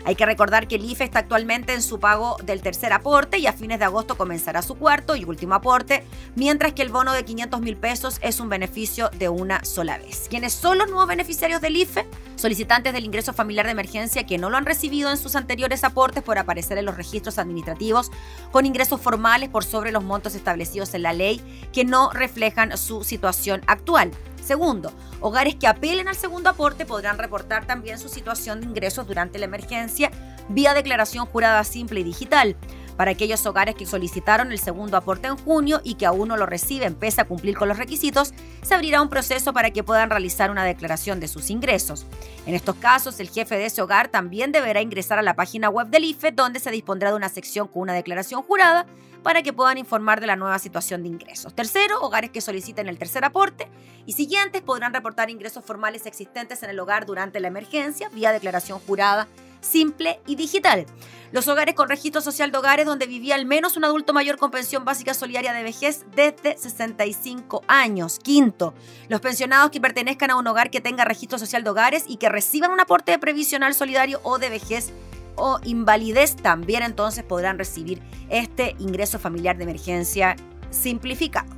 Hay 0.07 0.15
que 0.15 0.25
recordar 0.25 0.69
que 0.69 0.77
el 0.77 0.85
IFE 0.85 1.03
está 1.03 1.19
actualmente 1.19 1.75
en 1.75 1.83
su 1.83 1.99
pago 1.99 2.37
del 2.45 2.63
tercer 2.63 2.93
aporte 2.93 3.39
y 3.39 3.49
a 3.49 3.53
fines 3.53 3.81
de 3.81 3.87
agosto 3.87 4.17
comenzará 4.17 4.63
su 4.63 4.77
cuarto 4.77 5.17
y 5.17 5.25
último 5.25 5.57
aporte, 5.57 6.05
mientras 6.37 6.75
que 6.75 6.83
el 6.83 6.91
bono 6.91 7.13
de 7.13 7.25
500 7.25 7.61
mil 7.61 7.77
pesos 7.77 8.19
es 8.23 8.39
un 8.39 8.49
beneficio 8.49 9.11
de 9.19 9.29
una 9.29 9.65
sola 9.65 9.99
vez. 9.99 10.29
¿Quiénes 10.31 10.53
son 10.53 10.79
los 10.79 10.89
nuevos 10.89 11.09
beneficiarios 11.09 11.61
del 11.61 11.77
IFE? 11.77 12.07
Solicitantes 12.37 12.93
del 12.93 13.05
ingreso 13.05 13.33
familiar 13.33 13.67
de 13.67 13.73
emergencia 13.73 14.25
que 14.25 14.39
no 14.39 14.49
lo 14.49 14.57
han 14.57 14.65
recibido 14.65 15.11
en 15.11 15.17
sus 15.17 15.35
anteriores 15.35 15.83
aportes 15.83 16.23
por 16.23 16.39
aparecer 16.39 16.79
en 16.79 16.85
los 16.85 16.97
registros 16.97 17.41
administrativos 17.41 18.13
con 18.53 18.65
ingresos 18.65 19.01
formales 19.01 19.49
por 19.49 19.65
sobre 19.65 19.91
los 19.91 20.05
montos 20.05 20.37
establecidos 20.37 20.95
en 20.95 21.03
la 21.03 21.15
ley 21.15 21.41
que 21.73 21.85
no 21.85 22.13
reflejan 22.13 22.79
su 22.79 23.03
situación 23.03 23.61
actual. 23.67 24.13
Segundo, 24.47 24.93
hogares 25.21 25.57
que 25.57 25.67
apelen 25.67 26.07
al 26.07 26.15
segundo 26.15 26.49
aporte 26.49 26.87
podrán 26.87 27.19
reportar 27.19 27.67
también 27.67 27.99
su 27.99 28.09
situación 28.09 28.61
de 28.61 28.67
ingresos 28.67 29.05
durante 29.05 29.41
la 29.41 29.47
emergencia 29.47 30.13
vía 30.49 30.73
declaración 30.73 31.27
jurada 31.27 31.65
simple 31.65 31.99
y 31.99 32.05
digital. 32.05 32.55
Para 32.97 33.11
aquellos 33.11 33.45
hogares 33.45 33.75
que 33.75 33.87
solicitaron 33.87 34.53
el 34.53 34.59
segundo 34.59 34.97
aporte 34.97 35.29
en 35.29 35.37
junio 35.37 35.81
y 35.85 35.95
que 35.95 36.07
aún 36.07 36.29
no 36.29 36.37
lo 36.37 36.47
reciben 36.47 36.95
pese 36.95 37.21
a 37.21 37.27
cumplir 37.27 37.57
con 37.57 37.69
los 37.69 37.79
requisitos, 37.79 38.33
se 38.63 38.75
abrirá 38.75 39.03
un 39.03 39.11
proceso 39.11 39.53
para 39.53 39.71
que 39.71 39.85
puedan 39.85 40.11
realizar 40.11 40.51
una 40.51 40.65
declaración 40.65 41.21
de 41.21 41.29
sus 41.29 41.51
ingresos. 41.51 42.07
En 42.47 42.55
estos 42.55 42.77
casos, 42.77 43.21
el 43.21 43.29
jefe 43.29 43.57
de 43.57 43.67
ese 43.67 43.83
hogar 43.83 44.09
también 44.09 44.53
deberá 44.53 44.81
ingresar 44.81 45.19
a 45.19 45.23
la 45.23 45.35
página 45.35 45.69
web 45.69 45.89
del 45.89 46.05
IFE 46.05 46.33
donde 46.33 46.61
se 46.61 46.71
dispondrá 46.71 47.11
de 47.11 47.17
una 47.17 47.29
sección 47.29 47.69
con 47.69 47.83
una 47.83 47.93
declaración 47.93 48.43
jurada 48.43 48.87
para 49.23 49.43
que 49.43 49.53
puedan 49.53 49.77
informar 49.77 50.21
de 50.21 50.29
la 50.29 50.37
nueva 50.37 50.59
situación 50.59 51.03
de 51.03 51.09
ingresos. 51.09 51.53
Tercero, 51.53 52.01
hogares 52.01 52.31
que 52.31 52.41
soliciten 52.41 52.89
el 52.89 52.97
tercer 52.97 53.25
aporte 53.25 53.69
y 54.07 54.13
siguientes 54.13 54.63
podrán 54.63 54.95
reportar 54.95 55.31
ingresos 55.31 55.65
formales 55.65 56.07
existentes 56.07 56.63
en 56.63 56.71
el 56.71 56.79
hogar 56.79 57.07
durante 57.07 57.41
la 57.41 57.49
emergencia 57.49 58.09
vía 58.11 58.31
declaración 58.31 58.79
jurada 58.79 59.27
simple 59.67 60.21
y 60.27 60.37
digital. 60.37 60.87
Los 61.33 61.49
hogares 61.49 61.75
con 61.75 61.89
registro 61.89 62.21
social 62.21 62.53
de 62.53 62.59
hogares 62.59 62.87
donde 62.87 63.07
vivía 63.07 63.35
al 63.35 63.47
menos 63.47 63.77
un 63.77 63.85
adulto 63.85 64.13
mayor 64.13 64.39
con 64.39 64.51
pensión 64.51 64.85
básica 64.85 65.13
solidaria 65.13 65.53
de 65.53 65.65
vejez 65.65 66.07
desde 66.15 66.57
65 66.57 67.63
años. 67.67 68.19
Quinto, 68.21 68.75
los 69.09 69.21
pensionados 69.21 69.71
que 69.71 69.81
pertenezcan 69.81 70.31
a 70.31 70.37
un 70.37 70.47
hogar 70.47 70.71
que 70.71 70.81
tenga 70.81 71.05
registro 71.05 71.39
social 71.39 71.65
de 71.65 71.71
hogares 71.71 72.05
y 72.07 72.17
que 72.17 72.29
reciban 72.29 72.71
un 72.71 72.81
aporte 72.81 73.19
previsional 73.19 73.75
solidario 73.75 74.21
o 74.23 74.39
de 74.39 74.51
vejez 74.51 74.93
o 75.35 75.59
invalidez 75.65 76.37
también 76.37 76.83
entonces 76.83 77.25
podrán 77.25 77.59
recibir 77.59 78.01
este 78.31 78.75
ingreso 78.79 79.19
familiar 79.19 79.57
de 79.57 79.65
emergencia 79.65 80.37
simplificado. 80.71 81.56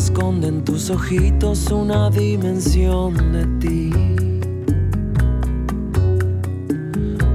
Esconde 0.00 0.48
en 0.48 0.64
tus 0.64 0.88
ojitos 0.88 1.70
una 1.70 2.08
dimensión 2.08 3.32
de 3.32 3.44
ti 3.60 3.90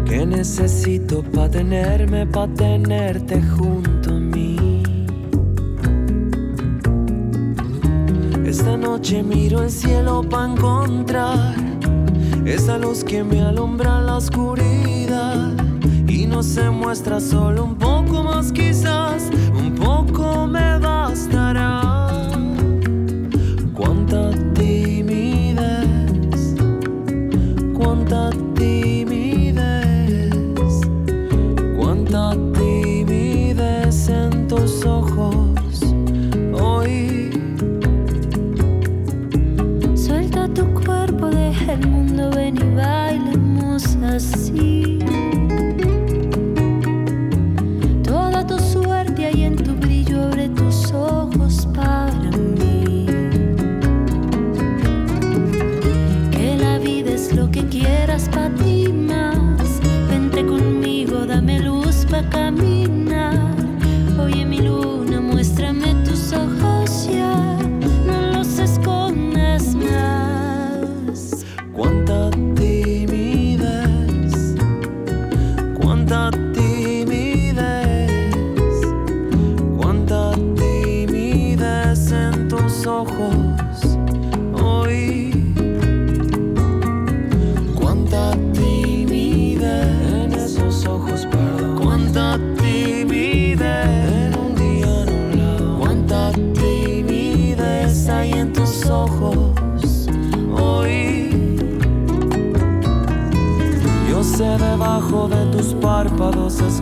que 0.03 0.25
necesito 0.25 1.21
para 1.21 1.51
tenerme, 1.51 2.25
para 2.25 2.51
tenerte 2.55 3.39
junto 3.39 4.09
a 4.09 4.19
mí. 4.19 4.81
Esta 8.43 8.75
noche 8.75 9.21
miro 9.21 9.61
el 9.61 9.69
cielo 9.69 10.23
para 10.27 10.51
encontrar 10.51 11.53
esa 12.45 12.79
luz 12.79 13.03
que 13.03 13.23
me 13.23 13.41
alumbra 13.41 14.01
la 14.01 14.15
oscuridad 14.15 15.51
y 16.07 16.25
no 16.25 16.41
se 16.41 16.71
muestra 16.71 17.19
solo 17.19 17.63
un 17.63 17.75
poco 17.75 18.23
más 18.23 18.51
quizás, 18.51 19.29
un 19.53 19.75
poco 19.75 20.47
me 20.47 20.79
bastará. 20.79 21.54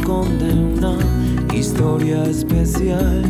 esconde 0.03 0.51
una 0.51 0.97
historia 1.55 2.25
especial. 2.25 3.23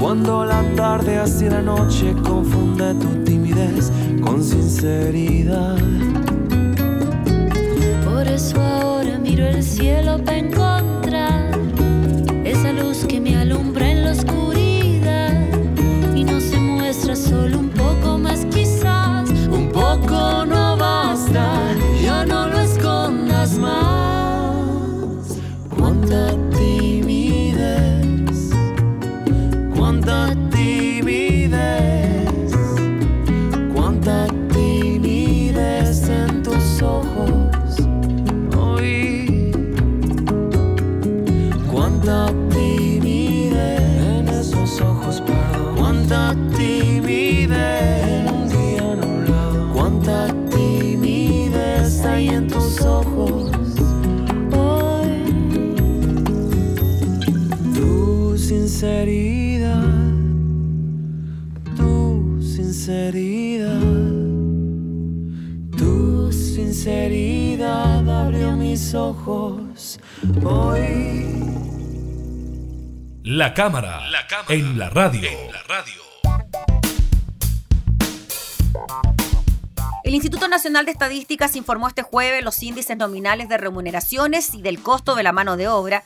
Cuando 0.00 0.46
la 0.46 0.62
tarde 0.74 1.18
hacia 1.18 1.50
la 1.50 1.60
noche 1.60 2.14
confunde 2.24 2.94
tu 2.94 3.22
timidez 3.24 3.92
con 4.22 4.42
sinceridad. 4.42 5.76
Por 8.06 8.26
eso 8.26 8.58
ahora 8.58 9.18
miro 9.18 9.46
el 9.46 9.62
cielo. 9.62 10.18
cuánta 42.10 42.32
timidez. 42.50 44.02
En 44.02 44.28
esos 44.28 44.80
ojos 44.80 45.22
cuánta 45.76 46.34
timidez. 46.56 48.08
En 48.08 48.34
un 48.34 48.48
día 48.48 48.96
nublado, 48.96 49.72
cuánta 49.72 50.26
timidez 50.50 52.04
hay 52.04 52.28
en 52.28 52.48
tus 52.48 52.80
ojos. 52.80 53.52
Hoy 54.52 55.24
tu 57.74 58.36
sinceridad, 58.36 59.84
tu 61.76 62.42
sinceridad, 62.42 63.80
tu 65.76 66.32
sinceridad 66.32 68.08
abrió 68.08 68.56
mis 68.56 68.94
ojos. 68.94 70.00
La 73.32 73.54
cámara, 73.54 74.00
en, 74.48 74.76
la 74.76 74.90
radio. 74.90 75.30
en 75.30 75.52
la 75.52 75.62
radio. 75.62 76.02
El 80.02 80.16
Instituto 80.16 80.48
Nacional 80.48 80.84
de 80.84 80.90
Estadísticas 80.90 81.54
informó 81.54 81.86
este 81.86 82.02
jueves 82.02 82.42
los 82.42 82.60
índices 82.60 82.96
nominales 82.96 83.48
de 83.48 83.56
remuneraciones 83.56 84.52
y 84.52 84.62
del 84.62 84.82
costo 84.82 85.14
de 85.14 85.22
la 85.22 85.30
mano 85.30 85.56
de 85.56 85.68
obra 85.68 86.02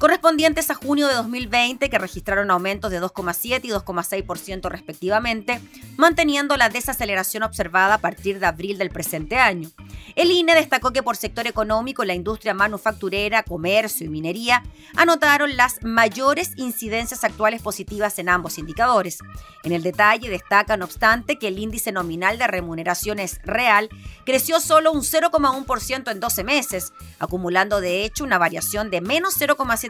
correspondientes 0.00 0.70
a 0.70 0.74
junio 0.74 1.08
de 1.08 1.14
2020, 1.14 1.90
que 1.90 1.98
registraron 1.98 2.50
aumentos 2.50 2.90
de 2.90 3.02
2,7 3.02 3.60
y 3.64 3.68
2,6% 3.68 4.70
respectivamente, 4.70 5.60
manteniendo 5.98 6.56
la 6.56 6.70
desaceleración 6.70 7.42
observada 7.42 7.94
a 7.94 7.98
partir 7.98 8.40
de 8.40 8.46
abril 8.46 8.78
del 8.78 8.88
presente 8.88 9.36
año. 9.36 9.68
El 10.16 10.30
INE 10.30 10.54
destacó 10.54 10.90
que 10.92 11.02
por 11.02 11.18
sector 11.18 11.46
económico, 11.46 12.06
la 12.06 12.14
industria 12.14 12.54
manufacturera, 12.54 13.42
comercio 13.42 14.06
y 14.06 14.08
minería 14.08 14.62
anotaron 14.96 15.54
las 15.58 15.82
mayores 15.82 16.52
incidencias 16.56 17.22
actuales 17.22 17.60
positivas 17.60 18.18
en 18.18 18.30
ambos 18.30 18.56
indicadores. 18.56 19.18
En 19.64 19.72
el 19.72 19.82
detalle 19.82 20.30
destaca, 20.30 20.78
no 20.78 20.86
obstante, 20.86 21.38
que 21.38 21.48
el 21.48 21.58
índice 21.58 21.92
nominal 21.92 22.38
de 22.38 22.46
remuneraciones 22.46 23.38
real 23.44 23.90
creció 24.24 24.60
solo 24.60 24.92
un 24.92 25.02
0,1% 25.02 26.10
en 26.10 26.20
12 26.20 26.44
meses, 26.44 26.94
acumulando 27.18 27.82
de 27.82 28.02
hecho 28.04 28.24
una 28.24 28.38
variación 28.38 28.90
de 28.90 29.02
menos 29.02 29.38
0,7% 29.38 29.89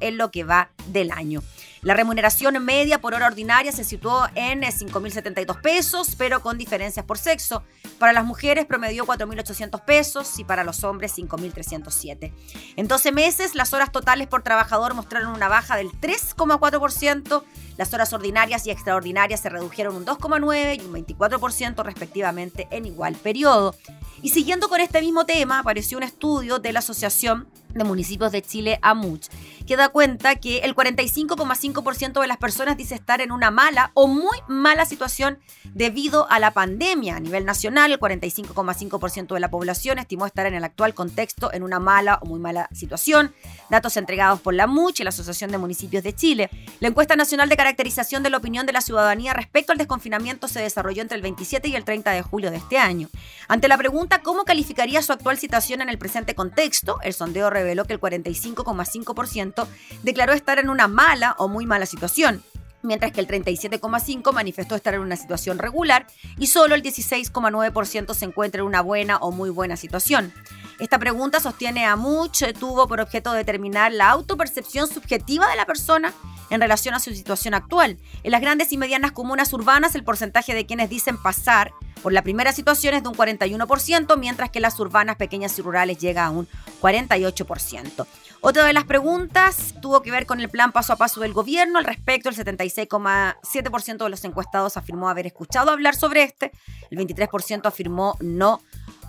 en 0.00 0.16
lo 0.16 0.30
que 0.30 0.44
va 0.44 0.70
del 0.86 1.10
año. 1.10 1.42
La 1.82 1.94
remuneración 1.94 2.64
media 2.64 3.00
por 3.00 3.14
hora 3.14 3.28
ordinaria 3.28 3.70
se 3.70 3.84
situó 3.84 4.26
en 4.34 4.62
5.072 4.62 5.60
pesos, 5.60 6.16
pero 6.16 6.40
con 6.40 6.58
diferencias 6.58 7.06
por 7.06 7.18
sexo. 7.18 7.62
Para 8.00 8.12
las 8.12 8.24
mujeres 8.24 8.66
promedió 8.66 9.06
4.800 9.06 9.84
pesos 9.84 10.38
y 10.40 10.44
para 10.44 10.64
los 10.64 10.82
hombres 10.82 11.16
5.307. 11.16 12.32
En 12.76 12.88
12 12.88 13.12
meses, 13.12 13.54
las 13.54 13.72
horas 13.72 13.92
totales 13.92 14.26
por 14.26 14.42
trabajador 14.42 14.94
mostraron 14.94 15.32
una 15.32 15.48
baja 15.48 15.76
del 15.76 15.88
3,4%. 15.92 17.44
Las 17.78 17.94
horas 17.94 18.12
ordinarias 18.12 18.66
y 18.66 18.72
extraordinarias 18.72 19.40
se 19.40 19.48
redujeron 19.48 19.94
un 19.94 20.04
2,9% 20.04 20.76
y 20.76 20.84
un 20.84 20.92
24% 20.92 21.84
respectivamente 21.84 22.66
en 22.72 22.86
igual 22.86 23.14
periodo. 23.14 23.74
Y 24.20 24.30
siguiendo 24.30 24.68
con 24.68 24.80
este 24.80 25.00
mismo 25.00 25.24
tema, 25.24 25.60
apareció 25.60 25.96
un 25.96 26.02
estudio 26.02 26.58
de 26.58 26.72
la 26.72 26.80
Asociación 26.80 27.46
de 27.74 27.84
Municipios 27.84 28.32
de 28.32 28.42
Chile, 28.42 28.78
AMUCH, 28.82 29.28
que 29.66 29.76
da 29.76 29.90
cuenta 29.90 30.34
que 30.36 30.58
el 30.60 30.74
45,5% 30.74 32.20
de 32.20 32.26
las 32.26 32.38
personas 32.38 32.76
dice 32.76 32.94
estar 32.94 33.20
en 33.20 33.30
una 33.30 33.50
mala 33.50 33.92
o 33.94 34.06
muy 34.06 34.38
mala 34.48 34.84
situación 34.86 35.38
debido 35.74 36.28
a 36.30 36.38
la 36.40 36.52
pandemia. 36.52 37.16
A 37.16 37.20
nivel 37.20 37.44
nacional, 37.44 37.92
el 37.92 38.00
45,5% 38.00 39.34
de 39.34 39.40
la 39.40 39.50
población 39.50 39.98
estimó 39.98 40.26
estar 40.26 40.46
en 40.46 40.54
el 40.54 40.64
actual 40.64 40.94
contexto 40.94 41.52
en 41.52 41.62
una 41.62 41.78
mala 41.78 42.18
o 42.22 42.26
muy 42.26 42.40
mala 42.40 42.68
situación. 42.72 43.34
Datos 43.70 43.96
entregados 43.96 44.40
por 44.40 44.54
la 44.54 44.64
AMUCH 44.64 45.00
y 45.00 45.04
la 45.04 45.10
Asociación 45.10 45.50
de 45.50 45.58
Municipios 45.58 46.02
de 46.02 46.14
Chile. 46.14 46.50
La 46.80 46.88
encuesta 46.88 47.16
nacional 47.16 47.48
de 47.48 47.56
caracterización 47.68 48.22
de 48.22 48.30
la 48.30 48.38
opinión 48.38 48.64
de 48.64 48.72
la 48.72 48.80
ciudadanía 48.80 49.34
respecto 49.34 49.72
al 49.72 49.78
desconfinamiento 49.78 50.48
se 50.48 50.60
desarrolló 50.60 51.02
entre 51.02 51.16
el 51.16 51.22
27 51.22 51.68
y 51.68 51.76
el 51.76 51.84
30 51.84 52.12
de 52.12 52.22
julio 52.22 52.50
de 52.50 52.56
este 52.56 52.78
año. 52.78 53.10
Ante 53.46 53.68
la 53.68 53.76
pregunta 53.76 54.22
cómo 54.22 54.44
calificaría 54.44 55.02
su 55.02 55.12
actual 55.12 55.36
situación 55.36 55.82
en 55.82 55.90
el 55.90 55.98
presente 55.98 56.34
contexto, 56.34 56.98
el 57.02 57.12
sondeo 57.12 57.50
reveló 57.50 57.84
que 57.84 57.92
el 57.92 58.00
45,5% 58.00 59.66
declaró 60.02 60.32
estar 60.32 60.58
en 60.58 60.70
una 60.70 60.88
mala 60.88 61.34
o 61.36 61.48
muy 61.48 61.66
mala 61.66 61.84
situación 61.84 62.42
mientras 62.82 63.12
que 63.12 63.20
el 63.20 63.28
37,5% 63.28 64.32
manifestó 64.32 64.74
estar 64.74 64.94
en 64.94 65.00
una 65.00 65.16
situación 65.16 65.58
regular 65.58 66.06
y 66.38 66.48
solo 66.48 66.74
el 66.74 66.82
16,9% 66.82 68.14
se 68.14 68.24
encuentra 68.24 68.60
en 68.60 68.66
una 68.66 68.80
buena 68.80 69.16
o 69.18 69.30
muy 69.30 69.50
buena 69.50 69.76
situación. 69.76 70.32
Esta 70.78 70.98
pregunta 70.98 71.40
sostiene 71.40 71.86
a 71.86 71.96
Much 71.96 72.44
tuvo 72.58 72.86
por 72.86 73.00
objeto 73.00 73.32
determinar 73.32 73.92
la 73.92 74.10
autopercepción 74.10 74.88
subjetiva 74.88 75.48
de 75.48 75.56
la 75.56 75.66
persona 75.66 76.12
en 76.50 76.60
relación 76.60 76.94
a 76.94 77.00
su 77.00 77.12
situación 77.14 77.54
actual. 77.54 77.98
En 78.22 78.30
las 78.30 78.40
grandes 78.40 78.72
y 78.72 78.78
medianas 78.78 79.12
comunas 79.12 79.52
urbanas, 79.52 79.94
el 79.94 80.04
porcentaje 80.04 80.54
de 80.54 80.66
quienes 80.66 80.88
dicen 80.88 81.20
pasar 81.20 81.72
por 82.02 82.12
la 82.12 82.22
primera 82.22 82.52
situación 82.52 82.94
es 82.94 83.02
de 83.02 83.08
un 83.08 83.14
41%, 83.14 84.16
mientras 84.18 84.50
que 84.50 84.60
las 84.60 84.78
urbanas 84.78 85.16
pequeñas 85.16 85.58
y 85.58 85.62
rurales 85.62 85.98
llega 85.98 86.26
a 86.26 86.30
un 86.30 86.48
48%. 86.80 88.06
Otra 88.40 88.64
de 88.64 88.72
las 88.72 88.84
preguntas 88.84 89.74
tuvo 89.82 90.00
que 90.00 90.12
ver 90.12 90.24
con 90.24 90.40
el 90.40 90.48
plan 90.48 90.70
paso 90.70 90.92
a 90.92 90.96
paso 90.96 91.20
del 91.20 91.32
gobierno. 91.32 91.78
Al 91.78 91.84
respecto, 91.84 92.28
el 92.28 92.36
76,7% 92.36 94.04
de 94.04 94.08
los 94.08 94.24
encuestados 94.24 94.76
afirmó 94.76 95.08
haber 95.08 95.26
escuchado 95.26 95.72
hablar 95.72 95.96
sobre 95.96 96.22
este, 96.22 96.52
el 96.90 96.98
23% 96.98 97.66
afirmó 97.66 98.16
no 98.20 98.60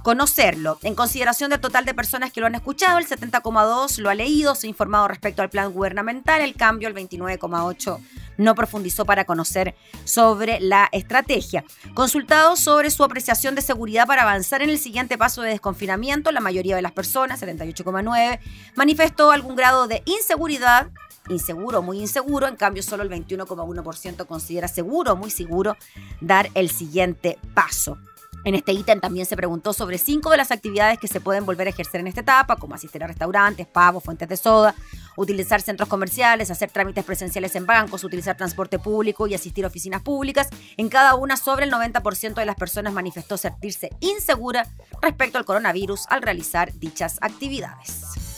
conocerlo. 0.04 0.80
En 0.84 0.96
consideración 0.96 1.50
del 1.50 1.60
total 1.60 1.86
de 1.86 1.94
personas 1.94 2.32
que 2.32 2.42
lo 2.42 2.48
han 2.48 2.56
escuchado, 2.56 2.98
el 2.98 3.08
70,2 3.08 3.98
lo 4.00 4.10
ha 4.10 4.16
leído, 4.16 4.56
se 4.56 4.68
ha 4.68 4.70
informado 4.70 5.08
respecto 5.08 5.42
al 5.42 5.50
plan 5.50 5.72
gubernamental, 5.72 6.42
el 6.42 6.56
cambio, 6.56 6.88
el 6.88 6.96
29,8 6.96 8.00
no 8.40 8.56
profundizó 8.56 9.06
para 9.06 9.26
conocer 9.26 9.76
sobre 10.06 10.60
la 10.62 10.90
estrategia. 10.94 11.64
Consultado 11.94 12.56
sobre 12.56 12.90
su 12.90 13.04
apreciación 13.04 13.54
de 13.54 13.62
seguridad 13.62 14.08
para 14.08 14.24
avanzar 14.24 14.62
en 14.62 14.70
el 14.70 14.80
siguiente 14.80 15.18
paso 15.18 15.42
de 15.42 15.50
desconfinamiento, 15.50 16.32
la 16.32 16.40
mayoría 16.40 16.76
de 16.76 16.82
las 16.82 16.94
personas, 16.94 17.42
78,9, 17.42 18.40
manifestó 18.76 19.32
algún 19.32 19.56
grado 19.56 19.88
de 19.88 20.02
inseguridad 20.06 20.90
inseguro, 21.28 21.82
muy 21.82 22.00
inseguro, 22.00 22.48
en 22.48 22.56
cambio 22.56 22.82
solo 22.82 23.04
el 23.04 23.10
21,1% 23.10 24.26
considera 24.26 24.68
seguro, 24.68 25.16
muy 25.16 25.30
seguro, 25.30 25.76
dar 26.22 26.50
el 26.56 26.70
siguiente 26.70 27.38
paso. 27.54 27.98
En 28.46 28.56
este 28.56 28.72
ítem 28.72 29.00
también 29.00 29.26
se 29.26 29.36
preguntó 29.36 29.74
sobre 29.74 29.98
cinco 29.98 30.30
de 30.30 30.38
las 30.38 30.52
actividades 30.52 30.98
que 30.98 31.08
se 31.08 31.20
pueden 31.20 31.46
volver 31.46 31.68
a 31.68 31.72
ejercer 31.72 32.02
en 32.02 32.08
esta 32.08 32.22
etapa, 32.22 32.56
como 32.56 32.76
asistir 32.76 33.04
a 33.04 33.08
restaurantes, 33.08 33.68
pavos, 33.68 34.04
fuentes 34.04 34.30
de 34.30 34.38
soda, 34.38 34.76
utilizar 35.18 35.62
centros 35.62 35.90
comerciales, 35.90 36.50
hacer 36.50 36.72
trámites 36.72 37.04
presenciales 37.04 37.56
en 37.56 37.66
bancos, 37.66 38.04
utilizar 38.04 38.38
transporte 38.38 38.80
público 38.80 39.28
y 39.28 39.34
asistir 39.34 39.66
a 39.66 39.68
oficinas 39.68 40.02
públicas. 40.02 40.48
En 40.78 40.90
cada 40.90 41.16
una, 41.16 41.36
sobre 41.36 41.66
el 41.66 41.72
90% 41.72 42.36
de 42.36 42.46
las 42.46 42.56
personas 42.56 42.94
manifestó 42.94 43.38
sentirse 43.38 43.90
insegura 44.00 44.66
respecto 45.02 45.38
al 45.38 45.46
coronavirus 45.46 46.06
al 46.10 46.22
realizar 46.22 46.74
dichas 46.74 47.18
actividades. 47.22 48.29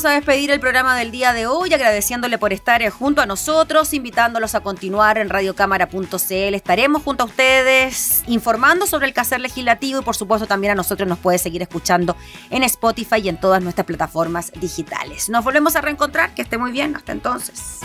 Comenzamos 0.00 0.16
a 0.16 0.20
despedir 0.20 0.50
el 0.50 0.60
programa 0.60 0.96
del 0.96 1.10
día 1.10 1.34
de 1.34 1.46
hoy, 1.46 1.74
agradeciéndole 1.74 2.38
por 2.38 2.54
estar 2.54 2.80
eh, 2.80 2.90
junto 2.90 3.20
a 3.20 3.26
nosotros, 3.26 3.92
invitándolos 3.92 4.54
a 4.54 4.60
continuar 4.60 5.18
en 5.18 5.28
radiocámara.cl. 5.28 6.54
Estaremos 6.54 7.02
junto 7.02 7.24
a 7.24 7.26
ustedes 7.26 8.22
informando 8.26 8.86
sobre 8.86 9.08
el 9.08 9.12
quehacer 9.12 9.40
legislativo 9.40 10.00
y 10.00 10.02
por 10.02 10.16
supuesto 10.16 10.46
también 10.46 10.72
a 10.72 10.74
nosotros 10.74 11.06
nos 11.06 11.18
puede 11.18 11.36
seguir 11.38 11.60
escuchando 11.60 12.16
en 12.48 12.62
Spotify 12.62 13.16
y 13.22 13.28
en 13.28 13.38
todas 13.38 13.62
nuestras 13.62 13.86
plataformas 13.86 14.52
digitales. 14.58 15.28
Nos 15.28 15.44
volvemos 15.44 15.76
a 15.76 15.82
reencontrar, 15.82 16.34
que 16.34 16.42
esté 16.42 16.56
muy 16.56 16.72
bien, 16.72 16.96
hasta 16.96 17.12
entonces. 17.12 17.80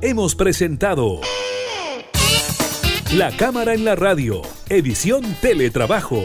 Hemos 0.00 0.34
presentado 0.34 1.20
La 3.14 3.36
Cámara 3.36 3.74
en 3.74 3.84
la 3.84 3.96
Radio, 3.96 4.40
edición 4.70 5.24
Teletrabajo. 5.42 6.24